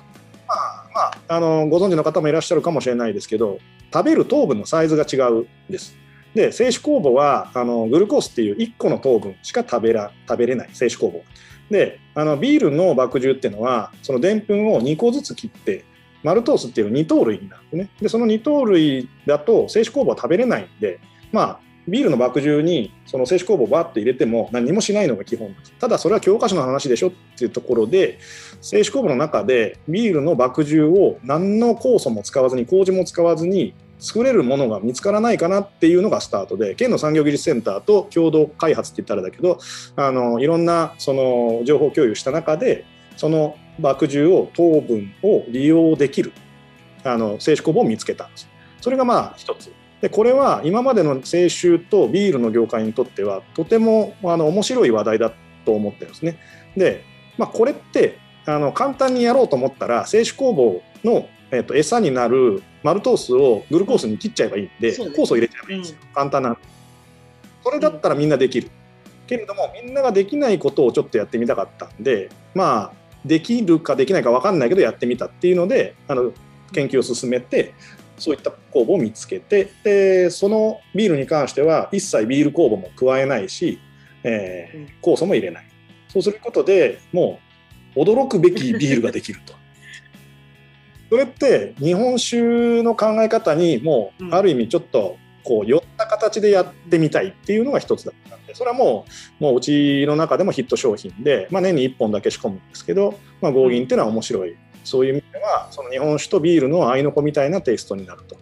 [0.46, 3.60] まあまあ、あのご存知の方もいらっしゃるかもしれないですけど
[3.92, 5.96] 食べる糖分のサイズが違うんです。
[6.34, 11.18] で精子酵母はあのグルコースっていう1個の糖分しか食べら食べれない精子酵母。
[11.70, 15.84] であのビールの麦汁っていうのはそのでんぷんを2個ずつ切って
[16.22, 17.90] マルトースっていう二糖類になるんですね。
[18.00, 21.00] でその二糖類だと精子酵母は食べれないんで
[21.32, 28.18] まあビールの麦汁にその精子酵母をバッと入れても何もしないのが基本ですただそれは教科書の話でしょっていうところで
[28.60, 39.58] 精子酵母の中でビールの麦汁を何の酵素も使わずに麹も使わずに作れるものが見つからないかなっていうのがスタートで県の産業技術センターと共同開発って言ったらだけど
[39.96, 42.84] あのいろんなその情報共有した中で
[43.16, 46.32] その麦汁を糖分を利用できる
[47.04, 48.48] あの精子酵母を見つけたんです。
[48.80, 49.72] それがまあ一つ。
[50.00, 55.32] でこれは今までの清酒とビールの業界にとってはとてもあの面白い話題だ
[55.64, 56.38] と思ってるんですね。
[56.76, 57.04] で、
[57.36, 66.56] まあ、これってあの簡単にやろうと思ったら清酒工房の、えー、と餌になるマルトースをグルコースに切っちゃえばいいんで、酵素入れちゃえばいいんですよ、うん、簡単な
[67.62, 68.70] それだったらみんなできる、
[69.26, 76.32] けれどもみんなができないことをちょっとやってみたかったんでまあできるかできないか分かんないけどやってみたっていうのであの
[76.72, 77.74] 研究を進めて
[78.18, 83.80] そういった酵母を見つけてでそのビールに関しては一切ビール酵母も加えないし、
[84.22, 85.64] えー、酵素も入れない。
[86.08, 87.38] そうすることでも
[87.96, 89.54] う驚くべきビールができると。
[91.10, 99.06] それって日本酒の考え方にもうある意味ちょっとこう寄った形でやってみたいっていうのが一つだったんでそれはも
[99.40, 108.36] うもううちの中でもヒット商品で、まあ、年に1本だけ仕込むんですけど、まあ、合銀っていうのは面白いそういう意味ではその日本酒とビールの合いの子みたいなテイストになると。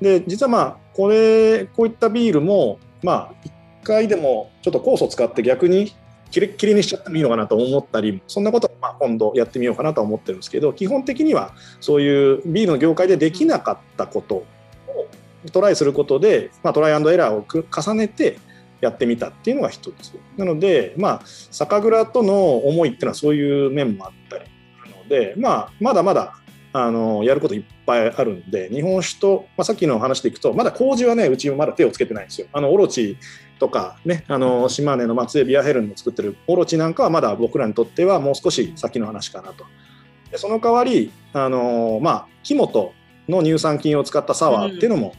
[0.00, 3.48] で実はまあこれこういったビールもまあ
[3.82, 5.92] 1回でもちょっと酵素使って逆に
[6.30, 14.46] キレッキレにしちゃってもいいのかなと思ったりそんなことまあ今度やってみようかなと思ってるんですけど基本的にはそういうビールの業界でできなかったことを
[15.52, 18.38] トライすることで、まあ、トライアンドエラーを重ねて
[18.80, 24.44] やってみたっていうのが一つなのでまあ酒蔵との思いっていうのはそういう面もあったり
[25.02, 26.34] ので、まあ、まだまだ
[26.72, 32.46] あのやることいっぱいあるんで日本酒と、まあ、さっきの話でいくとまだ麹はねうちもまだ手をつけてないんですよ。
[32.52, 33.16] あのオロチ
[33.58, 39.64] とかねあの島根の松江ビアヘルンの作ってるオロチなんかはまだ僕らにとってはもう少し先の話かなと。
[40.30, 42.92] でその代わりあの、まあ、肝と
[43.28, 45.14] の乳酸菌を使ったサワーっていうのも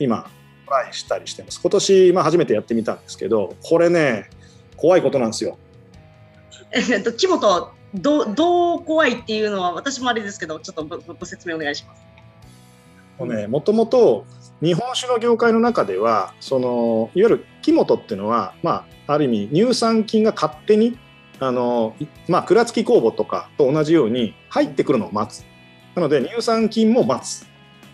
[0.00, 0.28] 今
[0.66, 4.30] トライしたりしてます今年、まあ、初めてやってみたんですけどこれね
[4.76, 5.58] 怖いことなんですよ。
[6.72, 12.02] えっと木本どどう怖いっていうのは私もあれですけどちょっとごご説明お願いします。
[13.18, 14.24] もねもともと
[14.62, 20.98] 日本酒の業界の中ではそのいわゆる木本っていうのは、まあ、ある意味乳酸菌が勝手に
[21.38, 21.96] あの、
[22.28, 25.44] まあ、蔵付き酵母とかと同じように入ってくるのを待つ
[25.94, 27.49] なので乳酸菌も待つ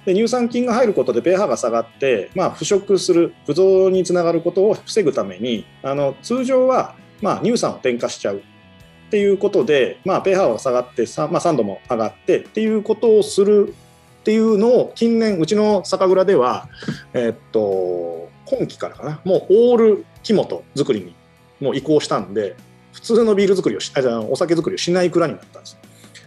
[0.07, 8.37] で乳酸菌が入ることで pH が下がって、まあ、腐食する不増につながることを防ぐためにあの通常は、まあ、乳酸を添加しちゃう。
[8.39, 13.75] っていうことで、まあ、pH が下がってさ、まあ、酸度も上がってっていうことをする。
[14.21, 16.69] っていうのを近年うちの酒蔵では、
[17.15, 19.21] えっと今期からかな。
[19.25, 21.15] もうオール木本作りに
[21.61, 22.57] もう移行したんで
[22.93, 25.79] 普通のビール作りをしあじゃあお酒作りをしない蔵になったんです。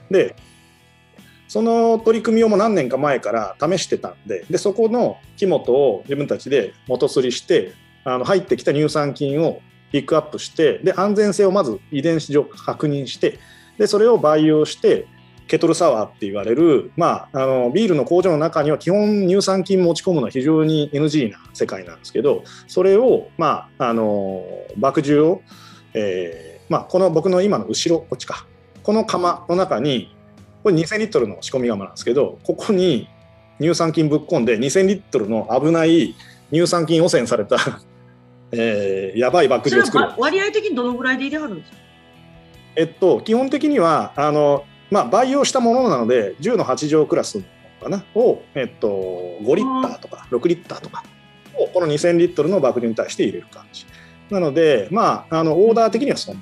[0.09, 0.35] で
[1.49, 7.73] その取り組みをもう何年か前から試してたんででそこの木本を自分たちで元すりして
[8.05, 9.59] あの入ってきた乳酸菌を
[9.91, 13.39] ピックアップしてで安全性をまず遺伝子上確認して
[13.79, 15.07] でそれを培養して
[15.47, 24.45] ケトルサワーって言われる、まあ、あのビールの工場の中には基本乳酸菌持ち込むのは非常に NG な世界なんですけどそれを、まあ、あの
[24.75, 25.41] 麦汁を、
[25.95, 28.45] えーまあ、この僕の今の後ろこっちか
[28.83, 30.15] この釜の中に
[30.63, 33.07] これ2000リットルの仕込み釜なんですけどここに
[33.61, 36.15] 乳酸菌ぶっ込んで2000リットルの危ない
[36.51, 37.57] 乳酸菌汚染された、
[38.51, 40.03] えーやばい麦それ汁を作る。
[40.05, 41.77] は割合的にどのぐらいで入れはるんですか？
[42.75, 47.41] えっと、基本的にはあの、まあ、培養したものなので10の8乗クラス
[47.81, 48.87] かなを、えっと、
[49.41, 51.03] 5リッターとか6リッターとか
[51.55, 53.85] をこの2000リットルの麦汁に対して入れる感じ。
[54.29, 56.41] なので、まあ、あのオーダー的にはそんな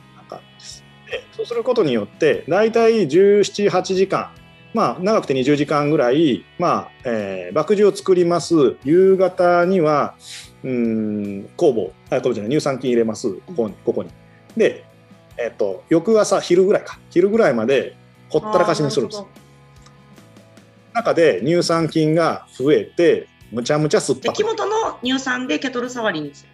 [1.37, 4.31] そうすることによって大体1718時間
[4.73, 8.75] まあ、長くて20時間ぐらい、まあえー、麦汁を作ります。
[8.83, 10.13] 夕方には
[10.63, 13.33] うん酵母あ酵母じゃない乳酸菌入れます。
[13.47, 14.11] ここにここに。
[14.55, 14.85] で
[15.39, 16.99] えっと、翌朝昼ぐらいか。
[17.09, 17.95] 昼ぐらいまで
[18.29, 19.23] ほったらかしにするんです。
[20.93, 26.49] 中で乳酸菌が増えてむちゃむちゃ酸っぱくで木本の乳酸でケトル触りにする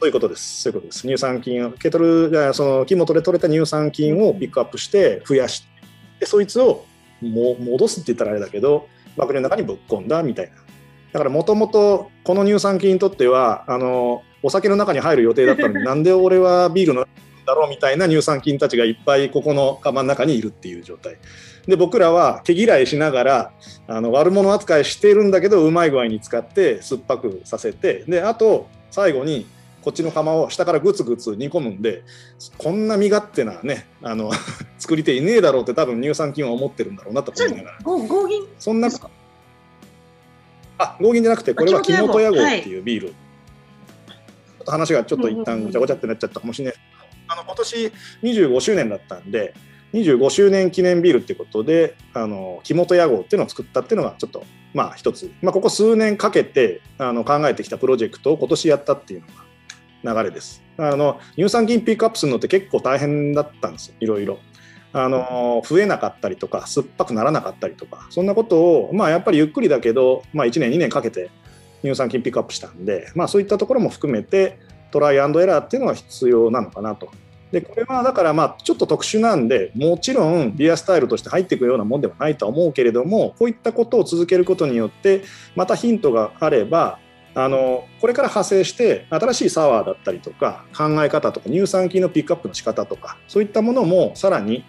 [0.00, 0.62] そういうことです。
[0.62, 1.00] そういうことです。
[1.02, 5.66] 乳酸菌をケトルじゃあその木本で取れた乳酸菌をピックアップして増やして
[6.20, 6.84] でそいつを
[7.20, 10.56] も戻すって言ったらあれだけど麦汁の中にぶっ込んだみたいな。
[11.12, 17.06] だからもともとこの乳酸菌にとってはあのお酒の中に入る予定だったのに なんで俺はビールの
[17.46, 21.16] だろうみたいな乳酸菌たちがいっぱいここの釜の中にいるっていう状態。
[21.66, 23.52] で僕らは毛嫌いしながら
[23.86, 29.46] あの悪者扱いしているんだけどうまい具合に使って酸っぱくさせてであと最後に
[29.84, 32.04] こっちの釜を下からグツグツ煮込むんで
[32.56, 34.30] こんな身勝手なねあの
[34.78, 37.78] 作り手いねえだろうって多分乳酸菌は思ってるんだろうなと思いながら。
[38.26, 38.88] 銀そんな
[40.78, 43.14] あ合銀じゃなくてこれは木木本本屋号っていうビール、ちょ
[44.62, 46.74] っと話がちょっと一旦ごちゃごちゃってなっちゃったかもしれない。
[47.28, 49.54] あの今年25周年だったんで
[49.92, 59.43] 25周年記念ビールっていうことであの木本屋号っていうのを作ったっていうのがちょっとまあ一つ、まあ、ここ数年かけてあの考えてきたプロジェクトを今年やったっていうのが
[60.04, 60.62] 流れです。
[60.76, 63.94] あの乳酸菌ピックアップするのって結構大変だったんですよ。
[64.00, 64.38] いろいろ。
[64.96, 71.30] あの増えなかったりとか酸っぱくならなかったりとかそんなことをまあやっぱりゆっくりだけど、まあ、1年2年かけて
[71.82, 74.56] 乳酸菌ピックアップしたんで、まあ、そういったところも含めて
[74.92, 77.10] トライアンドエラーっていうのが必要なのかなと。
[77.50, 85.22] でこれはだからまあちょっと特殊なんでもちろんビアスタイルとして入っていくようなもんではないとは思うけれどもこういったことを続けることによって
[85.54, 86.98] またヒントがあれば
[87.34, 94.64] あのこれから派生して新しいサワーだったりとか考え方とか乳酸菌のピックアップの仕方とかそういったものもさらに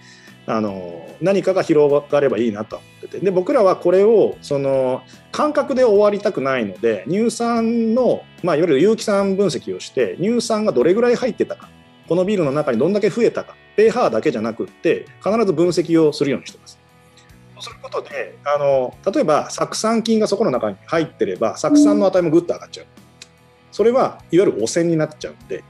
[0.47, 11.69] あの何かが広がればいいなと思っててで僕らはこれをその感覚で終わりたくないので乳酸の、まあ、いわゆる有機酸分析をして乳酸がどれぐらい入ってたか
[12.07, 16.74] このビールの中にどんだけ増えたか pH だけじゃなくって必ず分析をするようにしてます。
[17.55, 22.87] そうすることであの例えば酢酸菌がそこの中に入ってれば酢酸の値もぐっと上がっちゃう。
[23.75, 25.61] それはいわゆる汚染になっちゃうんで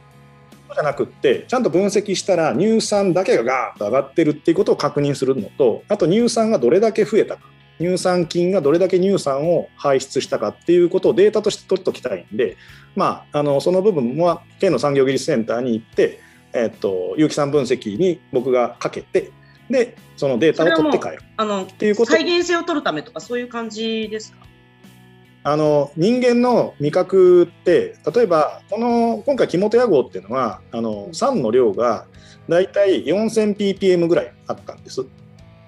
[0.68, 7.42] そうじゃなくってちゃんと分析したら乳酸だけがガーンと上がってるっていうことを確認するのとあと乳酸がどれだけ増えたか
[7.80, 12.58] 乳酸菌がどれだけ乳酸を排出したかっていうことをデータとして取っておきたいんで、
[12.96, 16.20] まあ、あのその部分は県の産業技術センターに行って、
[16.54, 19.32] えっと、有機酸分析に僕がかけて
[19.70, 21.24] でそのデータを取って帰る。
[21.38, 22.12] あのていうこと。
[22.12, 24.40] 再現性を取るためとかそういう感じですか？
[25.44, 32.08] あの人間の味覚って例えばこの今回木本屋号っていうのはあの酸の量が
[32.50, 35.06] だいたい 4000ppm ぐらいあったんです。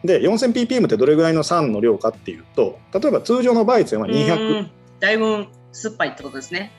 [0.04, 4.68] で 4000ppm ってどれぐらいの酸の量かっていうと例えば通常のバイゼンは200
[5.00, 6.72] だいぶ酸っぱいってことですね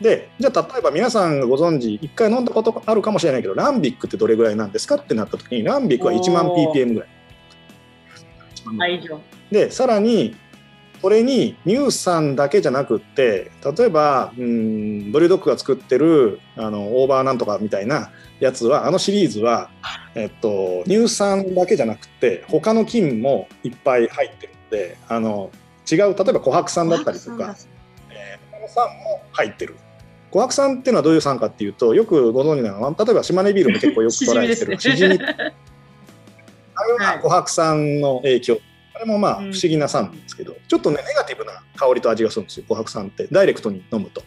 [0.00, 7.08] でじゃあ例えば皆さんがご存知一回飲んだことあるかもしれないけどランビックってどれぐらいなんですかってなった時にランビックは1万 ppm ぐらい。
[9.50, 10.36] でさらに
[11.00, 19.70] これに乳酸だけじゃなくって例えばうんブルドッグが作ってるあのオーバーなんとかみたいなやつはあのシリーズは、
[20.14, 25.50] えっと、乳酸だけじゃなくて他の菌もいっぱい入ってるのであの
[25.90, 27.56] 違う例えば琥珀酸だったりとか、
[28.10, 29.76] えー、他の酸も入ってる
[30.32, 34.78] 琥珀酸っていうのはどういう酸かっていうとよくご存知なのは例えば島根ビールも結構よく 捉えてる。
[34.80, 35.24] しじみ、ね、
[36.74, 38.60] あれは琥珀酸の影響。
[38.94, 43.28] あれもまあ不思議な酸なんですけど、うん、ちょっとねネガティブな香りと味がするんですよ琥珀酸って。
[43.30, 44.22] ダイレクトに飲むと。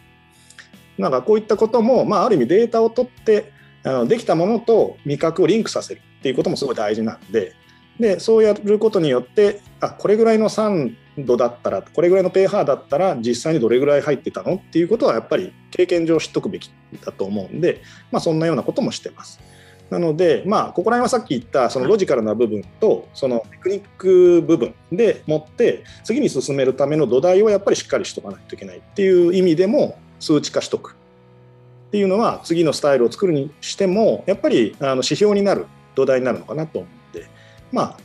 [0.96, 7.54] なんかこういったことも、まあ、ある意味データを取ってあのできたものと味覚をリンクさせるっていうこともすごい大事なんで。
[7.98, 10.96] でそうやることによってあこれぐらいの酸
[11.26, 16.70] 度だったらこれぐらいの pH だったら実際にどれぐらい入ってたのっていうことはやっぱり経験上知っとくべき
[17.04, 19.40] だと思うんで、まあ、そんなようなこともしてます。
[19.90, 35.66] なので、まあ、ここら辺はさっき言ったそのロジカルな部分とそのテクニック部分でもって次に進めるための土台をやっぱりしっかりしとかないといけないっていう意味でも数値化しとくっていうのは次のスタイルを作るにしてもやっぱりあの指標になる
[35.96, 37.26] 土台になるのかなと思って
[37.72, 37.96] まあ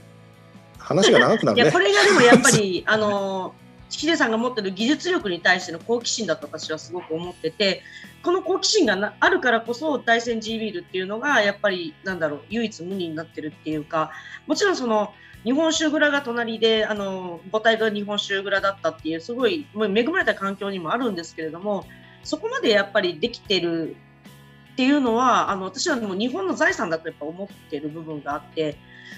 [0.86, 3.56] 話が長くなる、ね、いやこれがでもやっぱり あの
[3.90, 7.82] ヒデさんが持ってる技術力に対しての好奇心だと私はすごく思ってて
[8.24, 14.12] この好奇心があるからこそ大山 G ビールっていうのがやっぱりなんだろう唯一無二になってるっていうか
[14.48, 15.14] もちろんその
[15.44, 21.86] 日本酒蔵が隣であの母体が日本酒蔵だったっていうすごい恵まれた環境にもあるんですけれども
[22.24, 23.96] そこまでやっぱりできてる
[24.74, 28.76] っていうのはあの私はもう日本の財産だとやっぱ思ってる部分があって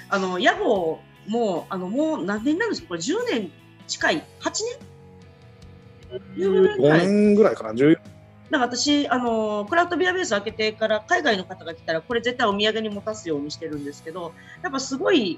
[0.09, 2.89] あの屋号もあのもう何年になるんですか？
[2.89, 3.51] これ10年
[3.88, 4.51] 近い？8
[6.38, 7.97] 年 ?5 年ぐらいかな？10
[8.49, 14.32] なんか私あのクラフトビアベース開けてから海外の方が来たらこれ絶対お土産に持たすようにしてるんですけど
[14.63, 15.38] やっぱすごい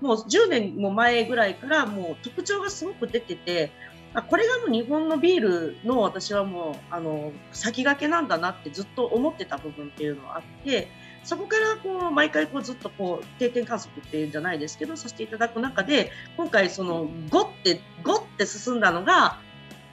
[0.00, 3.72] もう10年も前ぐらいからもう特徴がすごく出てて
[4.14, 10.88] あこれがもう日本のビールの私はもうあの先駆けなんだなってずっと思ってた部分っていうのはあって
[11.26, 19.40] そこからこう毎回こうずっとこう定点観測っていうんじゃないですけどさせていただく中で今回その5って5って進んだのが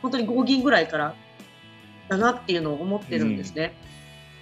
[0.04, 1.16] 本当に5銀ぐらいから
[2.08, 3.74] だなっていうのを思ってるんですね。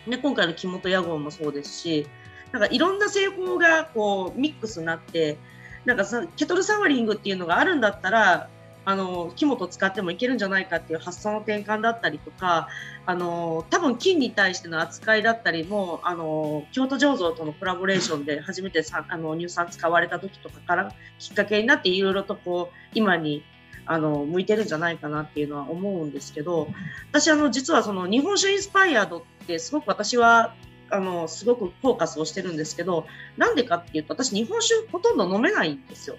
[0.06, 2.08] うん、で今回の木本屋号もそうですし
[2.52, 5.38] なんかいろんな製法がこうミックスになって
[5.86, 8.50] なんかさケトルサワリングっていうのがあるんだったら
[8.84, 12.68] あの木本使ってもいけるんじゃないかっていう発想の転換だったりとか
[13.06, 23.44] あの多分金に対しての扱いだったりもあの京都醸造とのコラボレーションで初めてさあの乳酸使われた時とかからきっかけになっていろいろとこう今に
[23.86, 26.68] あの向いてるんじゃないかなっていうのは思うんですけど
[27.12, 30.56] 私あの実はその日本酒インスパイアードってすごく私は
[30.90, 33.06] あのすごくフォーカスをしてるんですけど
[33.38, 36.18] なんでかっていうと私日本酒ほとんど飲めないんですよ。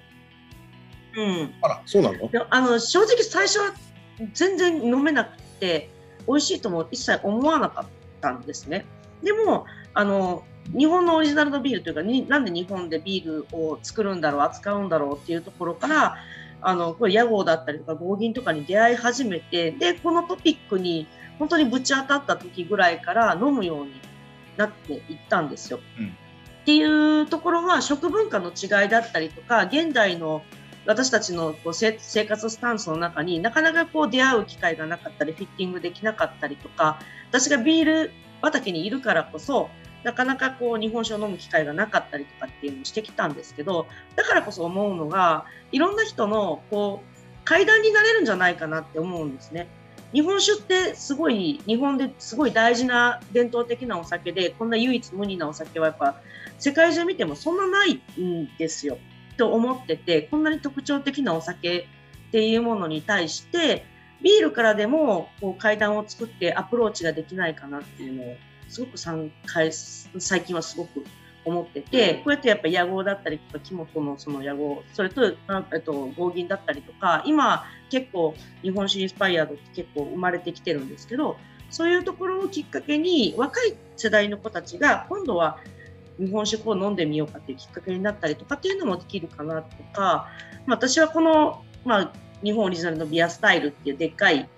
[1.17, 2.31] うん、あらそうなの？
[2.51, 3.75] あの正直最初は
[4.33, 5.91] 全然飲めなくて
[6.27, 7.87] 美味しいとも一切思わなかっ
[8.21, 8.87] たんですね。
[9.23, 10.45] でもあの
[10.77, 16.17] 日本のオリジナルのビールというかになんで日本でビールを作るんだろう扱うんだろうっていうところから
[16.61, 21.09] あのこれ屋号だったりとか合銀とかに出会い始めてでこのトピックに
[21.39, 24.01] 本当にぶち当たった時ぐらいから飲むように
[24.57, 25.81] なっていったんですよ。
[25.99, 26.11] うん、っ
[26.65, 30.43] ていうところは食文化の違いだったりとか現代の
[30.85, 31.93] 私たちのこう生
[32.25, 36.99] 活スタンスの中になかなかこう出会う機会がなかったりフィッティングできなかったりとか
[37.31, 38.11] 私がビール
[38.41, 39.71] 畑にいるからこそ
[40.03, 49.69] なかなかこう日本酒を飲む機会がなかったりとかっていうのをしてきたんですけどだからこそ思うのがいろんな人のこう階段になれるんじゃないかなって思うんですね。
[50.13, 56.21] 日本酒ってすごい日本ですごい大事な伝統的なお酒でこんな唯一無二なお酒はやっぱ
[56.59, 58.99] 世界中見てもそんなないんですよ。
[59.37, 61.79] と思っててこんなに特徴的なお酒
[62.29, 63.85] っていうものに対して
[64.23, 68.37] ビールからでもこう階段を作ってアプローチができないかなっていうのを
[68.69, 69.31] すごく最
[70.43, 71.05] 近はすごく
[71.45, 75.35] 思ってて、こうやってやっぱ野号だったりとか木本のその野号それとえ
[75.77, 81.37] っと合銀だったりとか今結構日本酒インスパイアードって結構生まれてきてるんですけど
[81.71, 85.59] そういうところをきっかけに若い世代の子たちが今度は
[86.19, 90.29] 日本酒を飲んでみようかっていうきっかけになったりとかっていうのもできるかなとか、
[90.67, 94.49] まあ、私はこの、まあ、日本オリジナルのビアスタイルっていうでっかい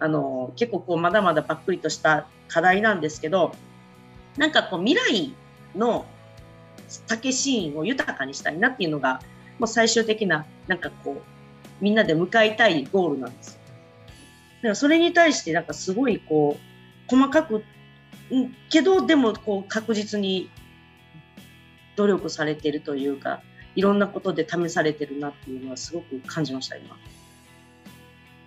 [0.00, 3.52] あの結構こうまだまだばっくりとした課題なんですけど
[4.36, 5.34] なんかこう未来
[5.76, 6.06] の
[6.86, 9.20] 酒シーンを豊かにしたいなっていうのが
[9.58, 11.22] もう最終的な、なんかこう、
[11.80, 13.58] みんなで向かいたいゴールなんです。
[14.58, 17.64] だからそれに対して、なんかすごいこう、細かく、
[18.70, 20.50] けど、でもこう確実に
[21.98, 23.42] 努力されてるというか、
[23.74, 26.96] いろんなことで試されてるなっていうのはすごく感じました、今。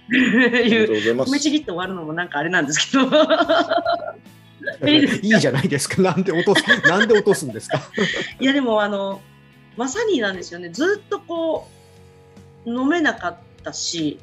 [0.09, 1.43] ありがとうございま褒めす。
[1.43, 3.05] ちぎって終わるのもなんかあれなんですけど。
[4.87, 6.01] いいいいじゃないですか。
[6.01, 7.81] なんで落とす、 なんで落とすんですか？
[8.39, 9.21] いやでもあの
[9.75, 11.67] まさになんですよねずっとこ
[12.65, 14.19] う飲めなかったし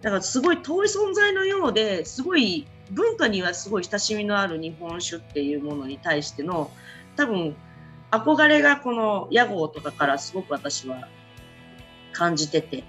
[0.00, 6.70] だからすごい遠い存在のようですごい文化にはすごい親しみのある日本酒っていうものに対しての
[7.16, 7.54] 多分
[8.18, 11.08] 憧れがこの屋号とかからすごく私は
[12.12, 12.84] 感じてて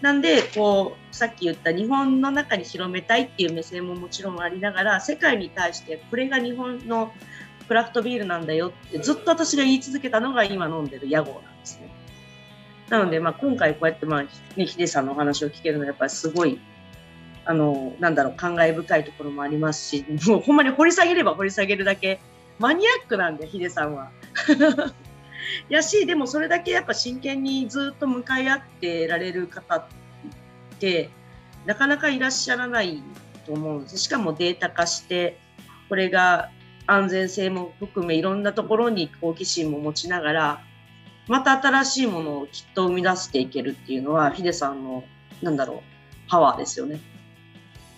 [0.00, 7.12] なんでこうさっき言った日本の中に広めたいっていう目線ももちろんありながら世界に対してこれが日本の
[7.66, 11.88] クラフトビールなんだよってずっと私が言い続けたのが今飲んでる屋号なんですね。
[12.90, 16.60] なので、まあ、今回こうやって、まあね、ヒデさんのお話を聞けるのはやっぱりすごい
[17.46, 22.20] あのなんだろう感慨深いところもありますしもうほんまに掘り下げれば掘り下げるだけ
[22.58, 24.10] マニアックなんでヒデさんは。
[25.68, 29.86] やしでもそれだけやっぱ真剣にずっと向かい合ってられる方っ
[30.78, 31.10] て
[31.66, 33.02] なかなかいらっしゃらない
[33.44, 35.38] と思うんですしかもデータ化して
[35.88, 36.50] これが
[36.86, 40.62] 安全性も含めいろんなところに好奇心も持ちながら
[41.28, 45.04] また新しいものをきっと生み出していけるっていうのはヒデさんの
[45.42, 45.80] なんだろう
[46.28, 47.00] パワーですよね。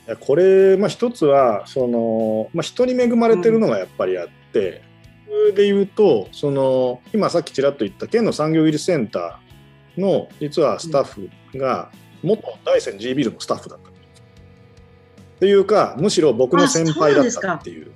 [0.06, 4.82] いやこれ、まあ、一つはその、まあ、人に恵まれてるのがやっぱりあって、
[5.26, 11.28] それで言うとその今さっきちらっと言った県の産業技術センターの実はスタッフ
[11.58, 11.90] が
[12.22, 13.90] 元大山 G ビルのスタッフだった。
[13.90, 13.92] っ
[15.38, 17.92] ていうかむしろ僕の先輩だったっていう。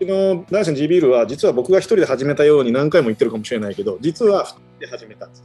[0.00, 5.44] この大山 G ビールは実は僕が一人で始めたように何回も言ってるかもしれないけど実は2人で始めたんです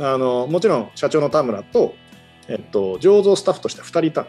[0.00, 1.94] あのもちろん社長の田村と、
[2.48, 4.22] えっと、醸造スタッフとして2人いた。
[4.22, 4.26] 1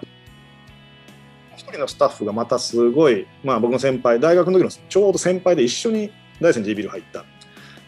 [1.70, 7.26] 人のスタッフがまたすごい、まあ、僕の先輩大学の時のちょうど先輩で一緒に大山 G ビル入った。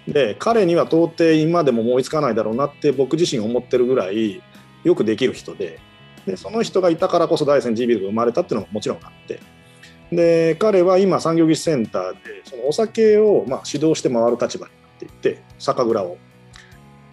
[0.08, 4.42] で彼には到底今でも思いつかないだろうなって僕自身思ってるぐらい
[4.86, 5.80] よくできる人で。
[6.26, 9.40] でその人がいたからこそ大山 G ビルが生まれたっていうのももちろんあって。
[10.12, 16.18] で彼は今産業技術センターでそのお酒をまあ指導して回る立場になっていて酒蔵を。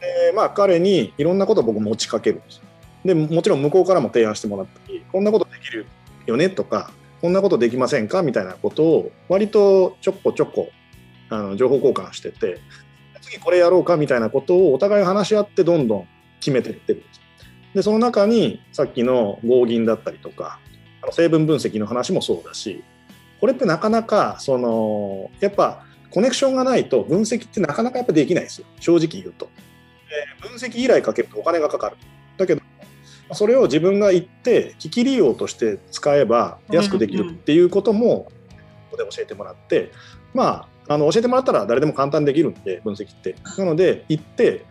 [0.01, 2.64] でまあ彼にいろんなことを僕持ちかけるんですよ。
[3.05, 5.87] でもちろん向こうからも提案してもらったりこんなことできる
[6.27, 6.91] よねとか
[7.21, 10.71] こんなことできませんかみたいなことを割とちょこちょこ
[11.31, 12.61] あの情報交換してて
[13.21, 16.09] 次これやろうかみたいなことをお互い話し合ってどんどん
[16.41, 17.21] 決めていってるんです
[17.75, 20.61] でその中にさっきの合銀だったりとか
[21.03, 22.85] あの成分分析の話もそうだし
[23.41, 29.51] これってなかなかそのやっぱコネクションがないと分析ってなかなかやっぱできないですよ正直言うと。
[30.41, 31.97] 分析依頼かけるとお金がかかる。
[33.33, 38.33] それを自分が言って機器利用として使えば安くできるっていうこともこ
[38.93, 39.93] こで教えてもらって
[40.35, 43.37] まああの教えてもらったら誰でも簡単にできるんで分析って。
[43.57, 44.67] なので行って、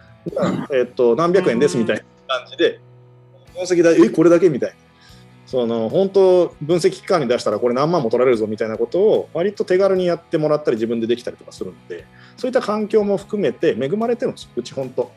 [0.72, 2.04] えっと何百円ですみたいな
[2.40, 2.80] 感じで
[3.54, 4.76] 分析代えこれだけみたいな。
[5.46, 12.06] その本当分析機関に出したらこれ何万も取られるぞみたいなことを割と手軽にやってもらったり自分でできたりとかするので
[12.38, 15.12] そういった環境も含めて恵まれてるんですうち本当。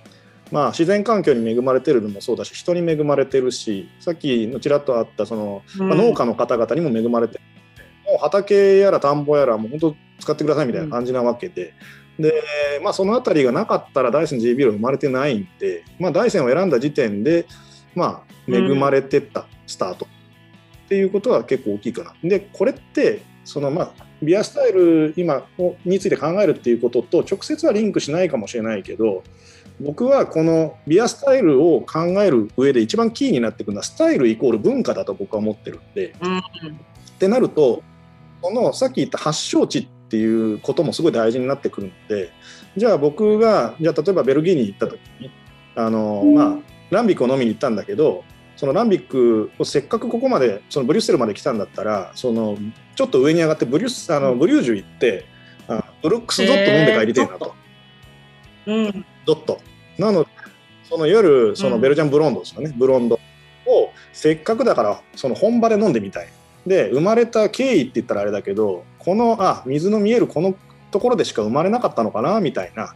[0.53, 7.41] まあ、自然環境に恵まれてるのもそうだし人に恵まれてるしさっきのちらっとあったその、まあ、農家の方々にも恵まれてる
[8.07, 11.75] もう畑やら田んぼやらもう本当使ってくださいみたいな感じなわけで。
[12.19, 12.33] で
[12.83, 17.45] まあ、その辺りがなかったら大山 G ビール生まれてないんで、まあ、大山を選んだ時点で、
[17.95, 20.07] まあ、恵まれてったスタート
[20.87, 22.15] っていうことは結構大きいかな。
[22.23, 25.47] でこれってそのまあビアスタイル今
[25.85, 29.23] について考えるっていうことと直接はリンクしないかもしれないけど
[29.81, 36.15] 僕はこのビアスタイルを考える上で一番キーになってくるのはスタイルイコール文化だと僕は思ってるんで。
[36.21, 36.43] うん
[37.17, 37.83] ってなると
[38.43, 42.31] このさっき言った発祥地っていうこともすごい大事になってくるので
[42.77, 45.31] じゃあ僕がじゃあ例えばベルギーに行った時に
[45.75, 46.57] あの、まあ、
[46.91, 48.23] ランビックを飲みに行ったんだけど
[48.57, 52.57] そのランビックをせっかくここまでそのブリュッセルまで来たんだったらその
[52.95, 55.25] ちょっと上に上がってブリュッセあのブリュージュ行って
[55.69, 57.55] あブルックスドット飲んで帰りたいなと。
[58.67, 59.61] うんドット。
[59.99, 60.31] なので、
[60.89, 63.19] その夜、そのベルジャンブロンドですよね、ブロンド
[63.67, 66.29] をせっかくだから、その本場で飲んでみたい。
[66.67, 70.55] で、生まれた経緯って言ったらあれだけど、この、あ、水の見えるこの
[70.91, 72.95] ところでしか生まれなかったのかな、みたいな、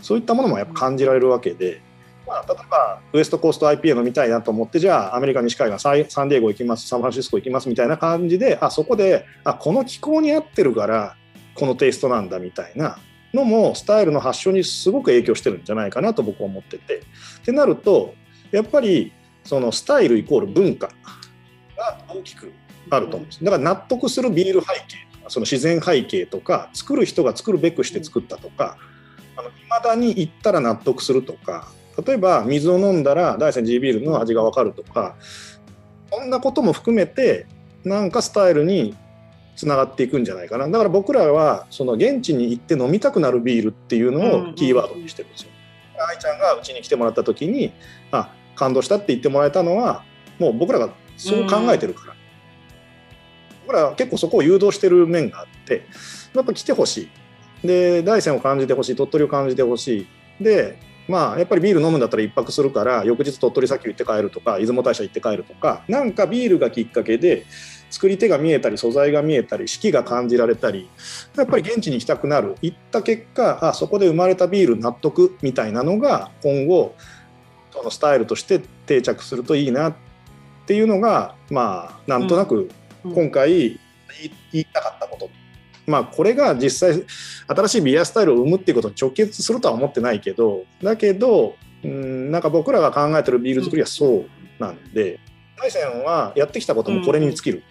[0.00, 1.80] そういったものもやっぱ感じられるわけで、
[2.26, 11.16] まあ、例えば、ウエストコースト IPA 飲みたいなと思って、じゃあ、アメリカ西海岸、サイサンディエゴ行きます、サンフランシスコ行きますみたいな感じで、あ、そこで、あ、この気候に合ってるから、
[11.54, 12.98] このテイストなんだみたいな、
[13.32, 16.98] のもスタイルの発祥にすごく影響してるんじゃないかなと僕は思ってて。
[16.98, 18.14] ってなると
[18.50, 19.12] やっぱり
[19.44, 20.88] そのスタイルイコール文化
[21.76, 22.52] が大きく
[22.90, 28.76] あると思うんですだから納得するビール背景その自然背景とか作る人が作るべくして作ったとか
[29.34, 31.68] いまだに行ったら納得するとか
[32.06, 35.16] 例えば水を飲んだら大山地ビールの味が分かるとか
[36.10, 37.46] そんなことも含めて
[37.84, 38.94] なんかスタイルに
[39.56, 40.68] つながっていくんじゃないかな。
[40.68, 45.50] だから僕らはその現地に行って飲みたくなるビールっていうのをキーワードにしてるんですよ。
[46.08, 47.72] 愛ちゃんがうちに来てもらった時に
[48.10, 50.04] あ感動したって言ってもらえたのは
[50.38, 52.14] もう僕らがそう考えてるから、
[53.66, 55.86] 僕らは結構そこを誘導してる面があって
[56.34, 57.08] やっぱ来てほし
[57.62, 57.66] い。
[57.66, 60.06] で大山を感じてほしい鳥取を感じてほし
[60.40, 60.42] い。
[60.42, 60.78] で
[61.08, 67.44] まあやっぱりビール飲むんだったら1泊するから翌日鳥取砂丘行って帰るとか出雲大社行って帰るとかなんかビールがきっかけで
[67.92, 70.88] 作り手が見えたり素材が見えたり四季が感じられたり
[71.36, 72.56] やっぱり現地に行きたくなる。
[72.62, 76.94] 行った結果あそこで生まれたビール納得みたいなのが今後
[77.70, 79.94] そのスタイルとして定着するといいなっ
[80.66, 82.70] ていうのがまあなんとなく
[83.02, 83.78] 今回
[84.52, 85.30] 言いたかったこと。
[85.86, 87.04] まあこれが実際
[87.46, 95.18] 新しいビアスタイルを生むっていうことに直結するとは思ってないけどだけどうんなんか僕らが考えてるビール作りはそうなんで
[95.58, 97.58] 大山はやってきたこともこれに尽きる。
[97.58, 97.62] ん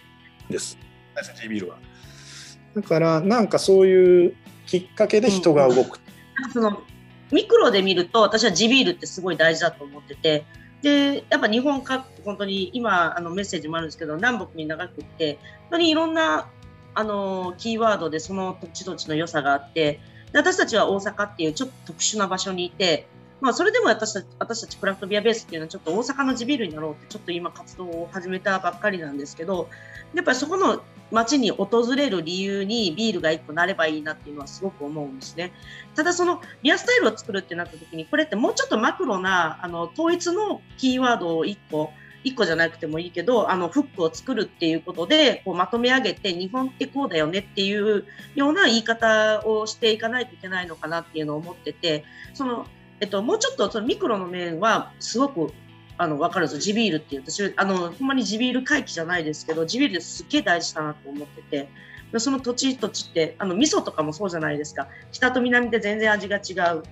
[0.50, 0.78] です、
[1.14, 1.78] 大山 G ビールは。
[2.74, 4.34] だからなんかそういう
[4.66, 6.00] きっかけで人が動く。
[6.46, 6.82] うん、その
[7.30, 10.44] ミクロで見ると私は地ビールってすごい大事だと思ってて
[10.82, 16.48] でやっぱ日本各本当に今あのメッセージもあるんですけど南北に長くって本当にいろんな
[16.94, 20.00] あのキーワードでその土地土地の良さがあって
[20.32, 23.06] で私たちは大阪っていうちょっと特殊な場所にいて、
[23.42, 29.68] まあ、それでも私たち私たちクラフトビアベースっていうのはちょっと大阪の地ビールになろうってちょっと今活動を始めたばっかりなんですけど
[30.14, 30.80] やっぱりそこの
[31.10, 35.52] 街に訪れる理由にビールが1個なればいいなっていうのはすごく思うんですね。
[35.96, 41.90] ただそのビアスタイルを作るってなった時にこれってもうちょっとマクロなあの統一のキーワードを1個
[42.24, 48.04] 1個じゃなくてもいいけどあのフックを作るっていうことでこうまとめ上げて日本ってこうだよねっていう
[48.36, 52.66] ような言い方をしていかないといけないのかなっていうのを思っててその、
[53.02, 55.52] えっと、もうちょっとそのミクロの面はすごく
[55.98, 61.68] あの分かるんですよ地ビールっていう私あのほんまに地ビール回帰じゃないですけど地ビールですっげえ大事だなと思ってて。
[62.18, 64.86] その土地土地ってあの味噌とかもそうじゃないですか。
[65.12, 66.82] 北と南で全然味が違う。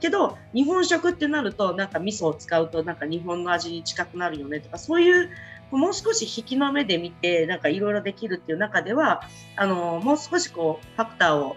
[0.00, 5.30] けど日本食ってなるとなんか味噌を使うとなんか日本の味に近くなるよねとかそういう
[5.70, 9.22] もう少し引きの目で見てなんかいろいろできるっていう中では
[9.56, 11.56] あのもう少しこうファクターを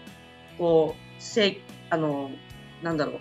[0.58, 2.32] こうせあの
[2.82, 3.20] なんだろう。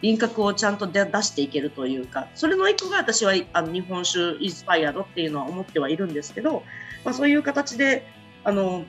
[0.00, 6.62] 輪郭をちゃんと出していけるというかそれの一個が私はあの日本酒インスパイアドっていうのは思ってはいるんですけど、
[7.04, 8.06] まあ、そういう形で
[8.44, 8.84] あの、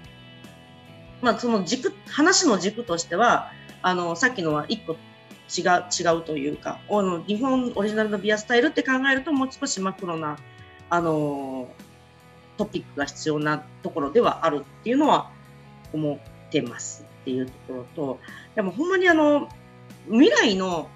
[1.21, 3.51] まあ、その軸話の軸としては
[3.81, 10.37] あのさっきのは一個違う違うというかあの日本オリジナルのビアスタイルって考えるともう少しマクロな
[10.91, 11.67] あの
[12.57, 15.31] トピックが必要なところではあるっていうのは
[15.91, 18.19] 思ってますっていうところと
[18.55, 19.49] でもほんまにあの
[20.11, 20.89] 未来の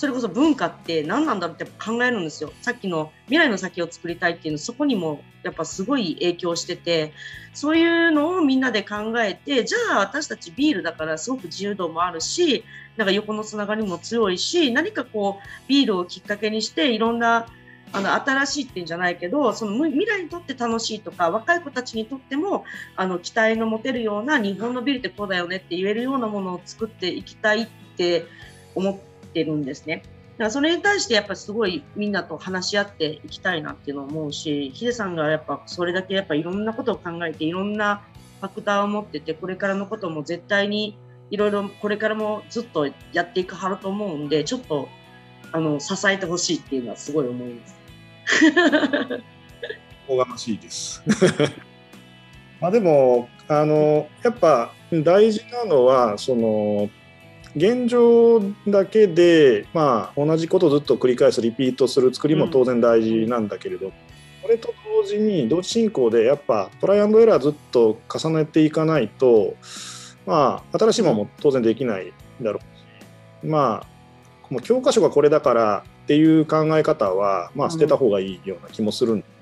[0.00, 2.50] それこそ文化って何なんだろうって考えるんですよ。
[2.62, 7.12] さっきの未来の先を作りたいっていうのそこにもやっぱすごい影響してて
[7.52, 12.64] そういうのをみんなで考えてじゃあ私たちビールだからすごく自由度もあるし
[12.96, 17.46] なんか横のつながりも強いし何かこうビールをきっかけにしていろんな
[17.92, 22.64] あの新しいっていうんじゃないけどその未来にとって楽しいとか若い子たちにとっても
[22.96, 28.24] あの期待の持てるような日本のビールってこうだよねって言えるようなものを作っていきたいって
[28.74, 30.02] 思ってってるんですね。
[30.40, 38.02] だからそれに対してやっぱすごいみんなと話し合っていきたいなっていうのを思うし、ヒデさんがやっぱそれだけやっぱいろんなことを考えていろんな
[38.40, 40.96] ファクターを持ってて、これからのことも絶対に
[41.30, 44.88] いろいろこれからもずっとやっていくはると思うんで、ちょっと
[45.52, 47.76] あの支えてほしいっていうのはすごい思います。
[50.08, 51.02] おがましいです。
[52.60, 56.90] まあでもあのやっぱ大事なのはその
[57.56, 63.92] 現状だけで、まあ、同じことをずっと繰り返すリピートする作りも当然大事なんだけれど、うん、
[64.42, 64.72] これと
[65.02, 69.56] 同時に同時進行でやっぱトライアンドエラーずっと重ねていかないと、
[70.26, 72.60] まあ、新しいものも当然できないだろ
[73.42, 73.86] うし、まあ、
[74.48, 79.39] もう教科書がこれだからっていう考え方は、まあ、捨てた方がいいような気もするんで、うん、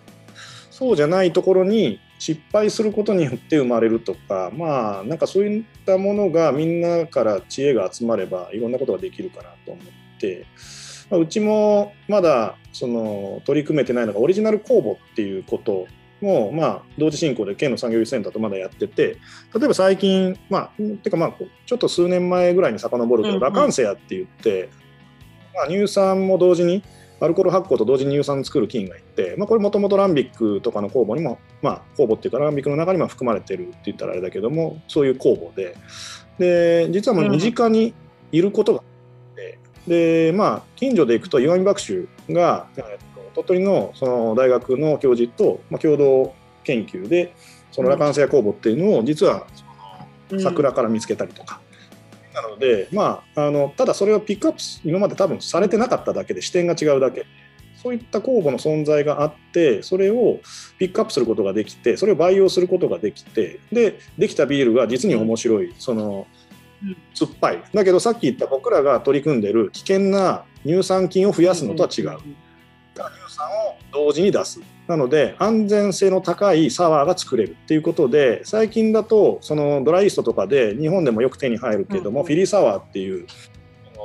[0.79, 10.47] そうじゃないところに失敗することによって生まれるとかまあなんかそういったものがみんなから知恵が集まればいろんなことができるかなと思って、
[11.11, 15.89] まあ、うちもまだその取り組めてないのがオリジナル公募っていうこと
[16.21, 19.17] も、まあ、同時進行で県の産業技術センターとまだやってて、
[19.55, 20.71] 例えば最近、まあ、
[21.03, 21.35] てかまあ、
[21.67, 23.41] ちょっと数年前ぐらいに遡ると、うんうん。
[23.41, 24.71] ラカンセアって言って、
[25.55, 26.83] まあ、乳酸も同時に、
[27.21, 35.77] アルコール発酵と同時に乳酸作る菌がいて、まあ、これもともとランビックとかの酵母にも、まあ、酵母っていうかランビックの中にも含まれてるって言ったらあれだけども、そういう酵母で、
[36.39, 37.95] で、実はもう身近に
[38.31, 47.35] いることがあって、で、まあ、近所で行くと岩見学習が、えっと鳥取のその大学の教授と、まあ、共同研究で、
[47.71, 49.47] そのラカンセア酵母っていうのを実は
[50.31, 51.61] うん桜から見つけたりとか。
[52.43, 57.27] なので、まあ、あのただそれをピックアップす今まで多分されてなかっただけで視点が違うだけ。
[57.81, 60.41] そういった酵母の存在があってそれを
[60.81, 66.27] ピックアップすることができてそれを培養することができてでできたビールが実に面白いその
[66.83, 67.63] うん酸っぱい。
[67.73, 72.19] だけどさっき言った僕らが取り組んでる危険な乳酸菌を増やすのとは違う。
[72.95, 83.27] 乳酸を同時に出すなので安全性の高いサワーが作れるっていうことで最近だとそのドライイーストとかで日本でもよく手に入るけども、うんフィリーサワーっていう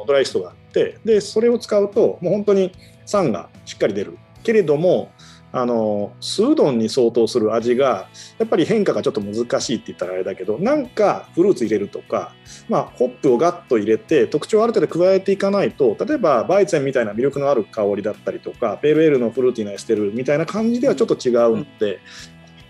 [0.06, 2.72] ドライイーストがあってでそれを使うともう本当に
[3.06, 4.18] 酸がしっかり出る。
[4.44, 5.10] けれども
[5.56, 12.34] あのスードンに相当する味がやっぱり変化がちょっと難しいって言ったらあれだけどなんかフルーツ入れるとか、
[12.68, 22.00] まあ、ホップをガッと入れて特徴をある程度加えていかないと例えばバイツェンみたいな魅力のある香りだったりとかペールエールのフルーティーなエステルみたいな感じではちょっと違うので、そういっ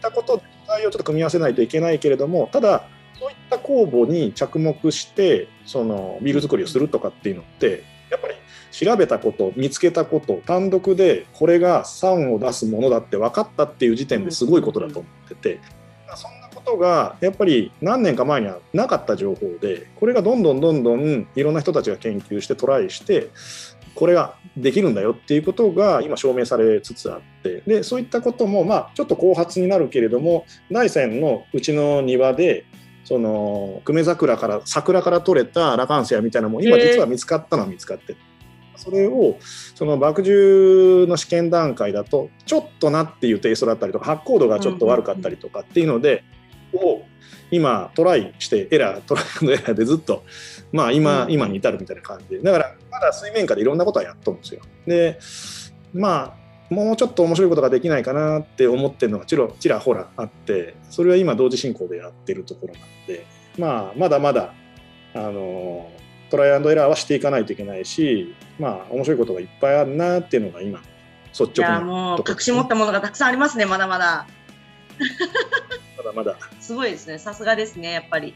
[0.02, 2.86] たことで素材をちょっと組み合わせないといけないけれどもただ
[3.18, 7.84] そういった酵母に着目してそのビール作りをするとかっていうのって
[8.74, 15.60] 調べたこと見つけたこと単独でこれが酸を出すものだって分かったっていう時点ですごいことだと思ってて、
[16.16, 23.30] そんなことがやっぱり何年か前にはなかった情報でこれがどんどんどんどんいろんな人たちが研究してトライして
[23.94, 32.66] これができるんだよっていうことが今証明されつつあってでそういったこともまあちょっと後発になるけれども大山のうちの庭で
[33.04, 38.16] その久米桜から桜から取れたラカンセアみたいなのも今実は見つかったのは見つかって
[38.84, 39.38] それを
[39.76, 46.24] その麦汁の試験段階だとちょっとなっていうテイストだったりとか発酵度がちょっと悪かったりとかっていうので、
[46.74, 47.04] を
[47.52, 50.24] 今トライしてエラートライのエラーでずっと
[50.72, 54.62] まあ今,、うん今に至るみたいな感じでだからまだ水面下でいろんなことはやっとるんですよ。
[54.86, 55.20] で
[55.94, 63.26] まあもうちょっと面白いことができないかなって思ってるのがちらちらほらあってそれは今同時進行でやってるところなので
[63.58, 64.54] まあまだまだ
[65.14, 65.92] あの
[66.34, 70.82] トライアンドエラーはしていかないといけないしまあ面白いことがいっぱいあるなっていうのが今
[71.32, 74.26] 率直なもう隠し持ったものがたくさんありますねまだまだ。
[75.96, 76.36] まだまだ。
[76.60, 77.20] すごいですね。
[77.20, 78.34] さすがですねやっぱり、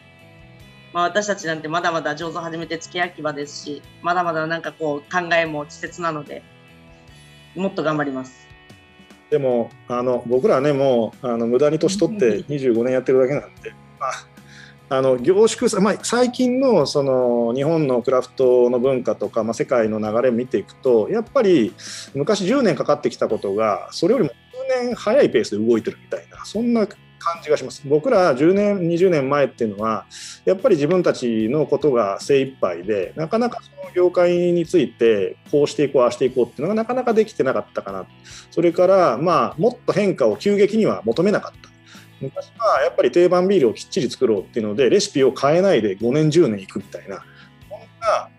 [0.93, 6.43] まあ、私たちなんてまだまだ上手始めて付け焼き場ですしまだまだなんかこう考えも稚拙なので
[7.55, 8.47] もっと頑張ります。
[9.31, 14.11] でもあの僕らねもうあの無駄に年取って25年やってるだけなんで、まあ、
[14.89, 21.73] あの凝縮さ、まあ、最近のその日本のクラフトの文化とか、まあ、世界の流れを見ていくとやっぱり
[22.13, 27.81] 昔10年かかってきたことがそれよりも数年早いペースで動いてるみたいなそんな感じがします。
[27.85, 30.05] 僕ら10年20年前っていうのは
[30.45, 38.05] やっぱり自分たちのことが精一杯でなかなかその業界についてこうしていこうああしていこうっていうのがなかなかできてなかったかな。
[38.51, 41.76] それからまあもっと変化を急激には求めなかった。
[42.21, 47.23] 昔はやっぱり定番ビールをきっちり作ろうっていうのでレシピを変えないで5年10年いくみたいな。
[47.69, 48.29] こんな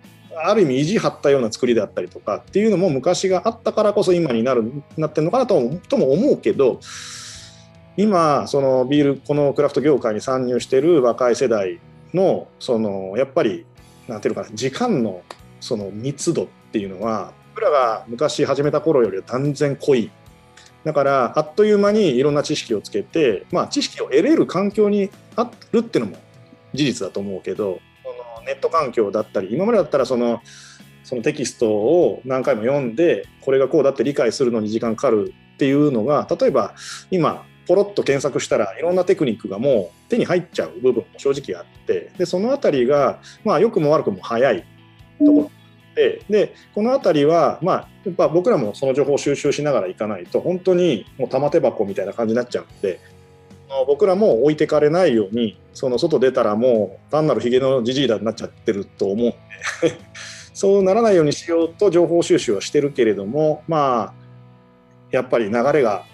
[0.41, 6.81] ある意味意地張ったような作りであったりとかっていうのも昔があったからこそ今になるなってるのかなともとも思うけど
[7.97, 11.81] 今そのビールこのクラフト業界に参入してる若い世代
[12.14, 13.66] のそのやっぱり
[14.07, 15.22] なんていうのかな時間の
[15.61, 20.11] その密度っていうのは僕らが昔始めた頃よりは断然濃い
[20.89, 26.16] だからあっという間にいろんな知識をつけて、まあ、知識を得れる環境にあるっていうのも
[26.72, 30.41] 事実だと思うけどそのネット環境だったり今までだったらその
[31.05, 36.74] そのテキストを何回も読んでこれがこうだって理解するのに時間かかるっていうのが例えば
[37.11, 44.64] 今ポロッと検索したらいろんなテクニックがもう手に入っちゃう部分も正直あってでそのあたりがまあ良くも悪くも早い
[45.18, 45.58] ところ。
[45.99, 53.01] ででこの辺りは、まあ、やっぱ僕らもその情報を収集しながらいかないと本当にもう玉手箱みたいな感じになっちゃうので
[53.88, 59.36] 僕らも置いてかれないようにその外出たらもう単なるヒゲのじじいだになっちゃってると思うんで
[60.55, 64.14] そうならないようにしようと情報収集はしてるけれどもまあ
[65.11, 66.05] やっぱり流れが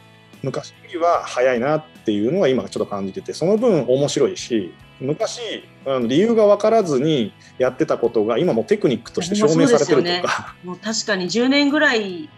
[0.43, 4.73] 昔よりは早いなっていうのは今ちょっと感じててその分面白いし
[5.05, 12.29] 昔あの理由が分からずにやってたことが今もテクニックとして証明されてるとか、もう確かに10年ぐらい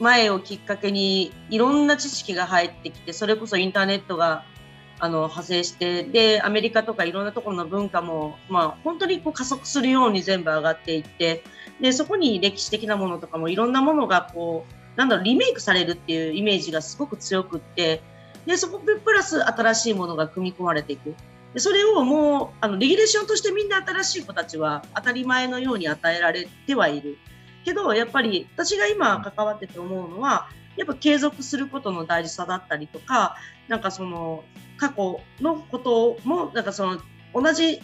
[0.00, 4.44] 前をきっかけにいろんな知識が入ってきてそれこそインターネットが
[4.98, 11.42] あの派生してでアメリカとかいろんなところの文化も、まあ、本当にこう加速するように全部上がっていって
[11.80, 18.02] でそこに歴史的なものとかもいろんなものがこうなんだろうリメイクされるっていうイメージがすごく強くって
[18.46, 21.14] でそこプラス新しいものが組み込まれていく
[21.54, 27.18] でそれをもうあのレギュレーションとしてみんな新しい子たちは当たり前のように与えられてはいる。
[27.64, 33.36] けどやっぱり私が今関わってて思うのはやっぱ継続することの大事さだったりとか
[33.68, 34.44] なんかその
[34.76, 37.00] 過去のこともなんかその
[37.32, 37.80] 同じ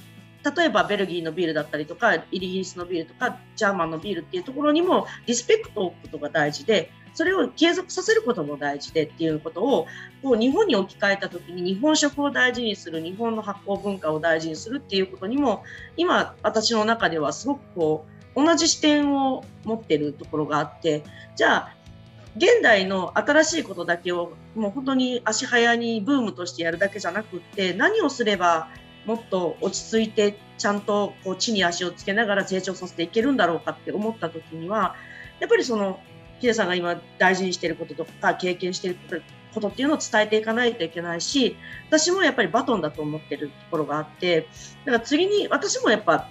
[0.56, 9.86] 例えばベルギーのビールだったりとかイギリスのビールとかジャーマンのビールっていうところにもリスペクトを置くことが大事でそれを継続させることも大事でっていうことを
[10.22, 15.64] こう日本に置き換えた時に日本食を大事にする日本の発酵文化を大事にするっていうことにも
[15.96, 21.02] 今私の中ではすごくこう同じ視点を持ってるところがあって
[21.36, 21.74] じゃあ
[22.36, 28.68] 現代の新しいことだけをもう本当に足早にブームとしてやるだけじゃなくって何をすれば
[29.04, 34.94] もっと落ち着いてちゃんとこう地に足をつけながら成長させていけるんだろうかって思った時には
[35.40, 36.00] やっぱりその
[36.40, 39.22] ヒデさんが今大事にしていることとか経験している
[39.54, 41.56] ことっていうのを伝えていかないといけないし
[41.88, 44.48] 私もやっぱりバトンだと思ってるところがあって
[44.84, 46.28] だから次に私もやっぱ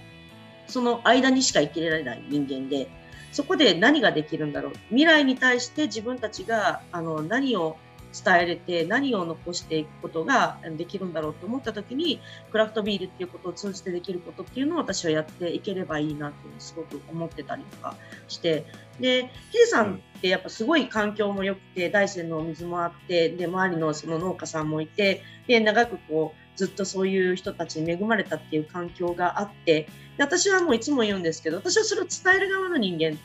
[0.66, 2.88] その間にしか生きられない人間で
[3.32, 4.72] そこで何ができるんだろう。
[4.88, 7.76] 未来に対して自分たちがあの何を
[8.12, 17.94] 伝えれて何を残していくことができるんだろうと思った時にクラフトビールっていうことを通じてできることっていうのを私はやっていければいいなってすごく思ってたりとか
[18.28, 18.66] して
[18.98, 33.18] でヒデさんってやっぱすごい環境も良くて大山のお水もあってで周りのその農家さんもいてで長くこうずっとそういう人たちに恵まれたっていう環境があってで私はもういつも言うんですけど私はそれを伝える側の人間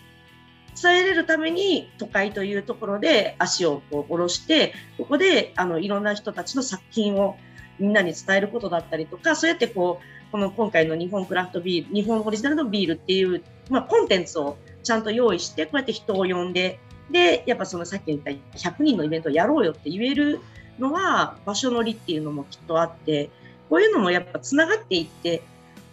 [0.81, 7.37] 伝えれるために都会というところで足をこう下ろしてここであのいろんな人たちの作品を
[7.79, 20.41] みんなに伝えることだったりとかそうやってこうこの今回の日本クラフトビール日本オリジナルのビールっていう、まあ、コンテンツをちゃんと用意してこうやって人を呼んででやっぱそのさっき言った100人のイベントをやろうよって言える
[20.79, 23.29] のは場所のりっていうのもきっとあって
[23.69, 25.43] こういうのもやっぱつながっていって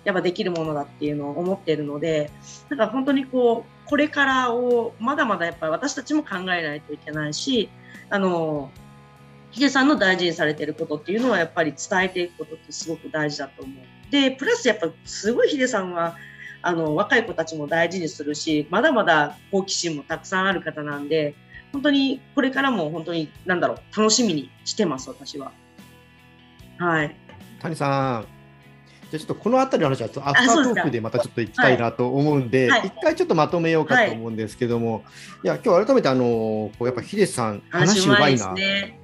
[0.04, 2.30] やっぱできるものだっていうのを思ってるので
[2.68, 7.68] だか本当にこうこれからをまだまだやっぱり私たちも考えないといけないし
[8.10, 8.70] あの
[9.50, 13.84] ヒデさんの大事にされてることっていうのはやっぱり伝えていくことってすごく大事だと思う。
[14.10, 16.16] でプラスやっぱすごいヒデさんは
[16.62, 21.34] あの若い子たちも大事にするしまだまだ好奇心もたくさんある方なんで
[21.72, 25.52] 本当にこれからも本当に何だろう楽しみにしてます私は。
[26.78, 27.16] はい。
[27.60, 28.41] 谷さん
[29.12, 35.02] じゃちょっとこの辺りの話はアフタートークでまたちょっと行きたいなと思うんで、一、はい、回ちょっとまとめようかと思うんですけども、はい、
[35.44, 38.54] いや今日改めてあのこうやっぱヒデさん話うまいな。
[38.54, 38.98] ね、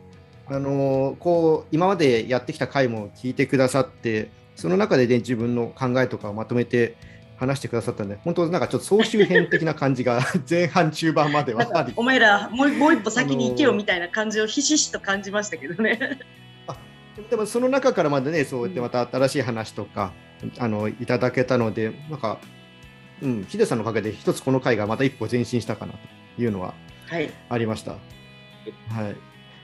[0.47, 6.97] あのこう今までやってきた回も聞いてくださってその中で、ね、自分の考えとかをまとめて
[7.37, 11.93] 話してくださったんで本当なんかちょっと総集編的な感じが 前半中盤まではあり。
[11.97, 16.19] お前らもうもう一歩先に行けよみたいな感じをひしひしと感じましたけどね。
[17.31, 20.13] でもその中からまでねそうやってまた新しい話とか、
[20.43, 22.39] うん、あのいただけたのでなんか、
[23.23, 25.95] うん、ヒデさんのおかげで一つこの回がまた一歩前進したかな
[26.37, 26.75] というのは
[27.49, 27.93] ありました。
[27.93, 27.99] は
[29.01, 29.17] い、はい、い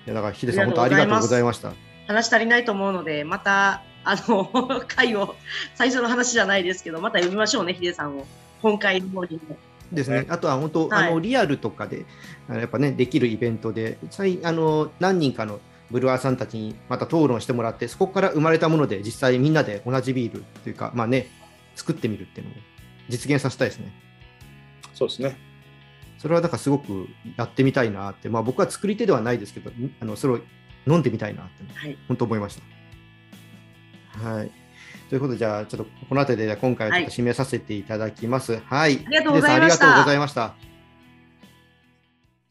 [0.06, 1.72] やだからヒデさん本当ありがとうございました。
[2.06, 5.36] 話足りないと思うのでまたあの 回を
[5.74, 8.26] 最初の話じゃないですけどまた呼びましょうねヒデさんを。
[8.60, 9.56] 本会の方にも。
[9.92, 12.06] ですね、あとは本当、はい、あのリアルとかで
[12.48, 13.98] やっぱねできるイベントで
[14.42, 15.60] あの何人かの
[15.90, 21.28] ブルワーさんたちにまた討論してもらって、そこから生まれたもので実際みんなで同じビールというか、まあね、
[21.74, 22.56] 作ってみるっていうのを
[23.08, 23.92] 実現させたいですね。
[24.94, 25.36] そうですね。
[26.18, 29.70] それはだからすごくやってみたいなって、まあ、僕は作り手ではないですけど、
[30.00, 30.40] あのそれを
[30.86, 32.58] 飲んでみたいなって、はい、本当思いまし
[34.14, 34.28] た。
[34.28, 34.50] はい。
[35.10, 38.52] ということで、じゃあ、ちょっとこの辺りで今回はちょっと締めさせていただきます。
[38.52, 38.62] はい。
[38.62, 39.60] はい、ありがとうござい
[40.18, 40.54] ました。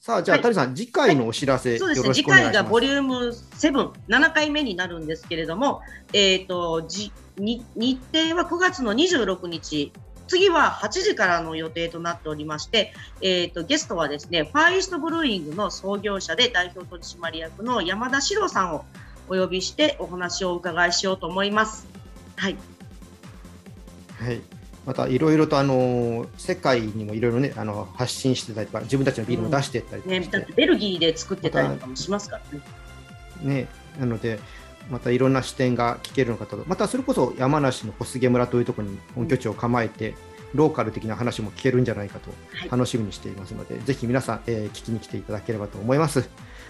[0.04, 5.80] さあ、じゃあ、谷さん、次回のお知らせ、そうですね、次回がボリューム7、7回目になるんですけれども、
[6.12, 9.94] えっ、ー、と、じに日程は9月の26日、
[10.28, 12.92] 次は8時からの予定となっておりまして、
[13.22, 18.86] えーと、ゲストはですねファーイーストブルーイングの創業者で代表取締役の山田史郎さんを
[19.30, 21.88] お呼びしてお話をお伺いしようと思います。
[22.36, 22.58] はい、
[24.20, 32.64] はいまたいろいろとあの世界にもいろいろねあの発信してたりとか自分たちのビールも出してったりとか、うんね、だってベルギーで作ってたりとかもしますからね。
[33.62, 33.68] ね
[34.00, 34.40] なので
[34.90, 40.16] またいろんな視点が聞けるのかとまたそれこそ山梨の小菅村というところに本拠地を構えて、
[40.54, 42.30] ローカル的な話も聞けるんじゃないかと
[42.70, 46.30] 楽しみにしていますので、はい、ぜひ皆さん、えー、聞きに来ていただければと思います。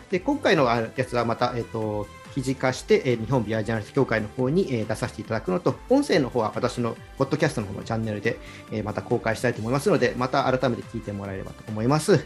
[0.10, 8.40] で今回のやつはまた、えーと、記事化して、えー、日本ビアジャーナリスト協会の方に、えー、出させていただくのと、音声の方は私のポッドキャストの方のチャンネルで、
[8.72, 12.14] えー、また公開したいと思いますので、また改めて聞いてもらえればと思います。
[12.14, 12.20] よ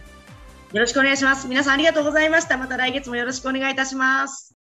[0.73, 1.47] ろしくお願いします。
[1.47, 2.57] 皆さんありがとうございました。
[2.57, 4.53] また来月もよろしくお願いいたします。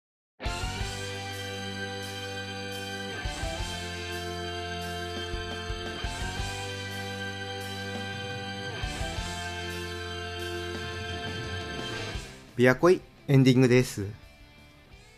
[12.55, 14.05] ビアコイエンディングです、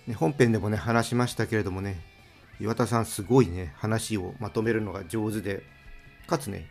[0.07, 2.01] ね、本編でもね話しましたけれどもね
[2.59, 5.63] 岩田さんすごいね話をまとめるのが上手で
[6.25, 6.65] かつね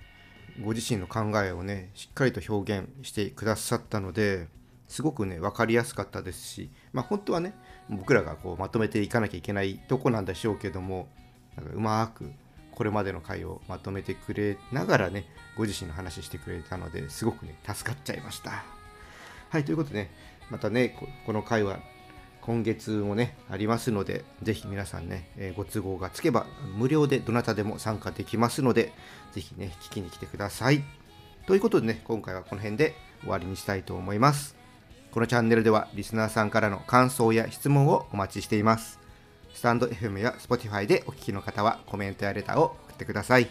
[0.63, 4.49] ご自身の考えをねしっかりと表現してくださったので
[4.89, 7.55] すごくね分かりやすかったですしまあ本当はね
[7.91, 11.09] 僕らがこうまとめていかなきゃいけないとこなんでしょうけども
[11.57, 12.33] なんかうまく
[12.73, 15.25] これまでの回をまとめてくれながらね
[15.57, 18.65] ご自身の話してくれたのですごくね助かっちゃいました。
[19.51, 20.11] はいということでね
[20.51, 21.79] またねこの回は
[22.47, 28.93] 今月もねありますのでぜひ皆さんね、えー、ご都合がつけば無料でどなたでも参加できますので
[29.33, 30.85] ぜひね聞きに来てください。
[31.47, 34.57] ということでね今回はこの辺で終わりにしたいと思います。
[35.11, 39.01] このチャンネルではリスナーさんからの感想や質問をお待ちしています。
[39.53, 43.49] スタンド FM や Spotify でお聞きの方はコメントやレターを送ってください。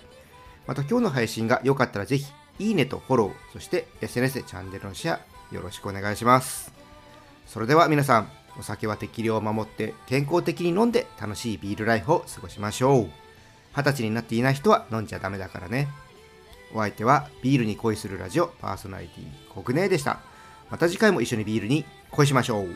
[0.67, 2.25] また今日の配信が良かったらぜひ
[2.59, 5.19] いいねとフォローそして SNS でチャンネルのシェア
[5.53, 6.71] よろしくお願いします。
[7.45, 13.09] それでは皆さん、お酒は適量を守って健康的に飲んで楽しいビールライフを過ごしましょう。
[13.75, 15.89] 二十歳になっていない人は飲んじゃダメだからね。
[16.73, 20.19] お相手はビールに恋するラジオパーソナリティコグネでした。
[20.69, 22.75] また次回も一緒にビールに恋しましょう。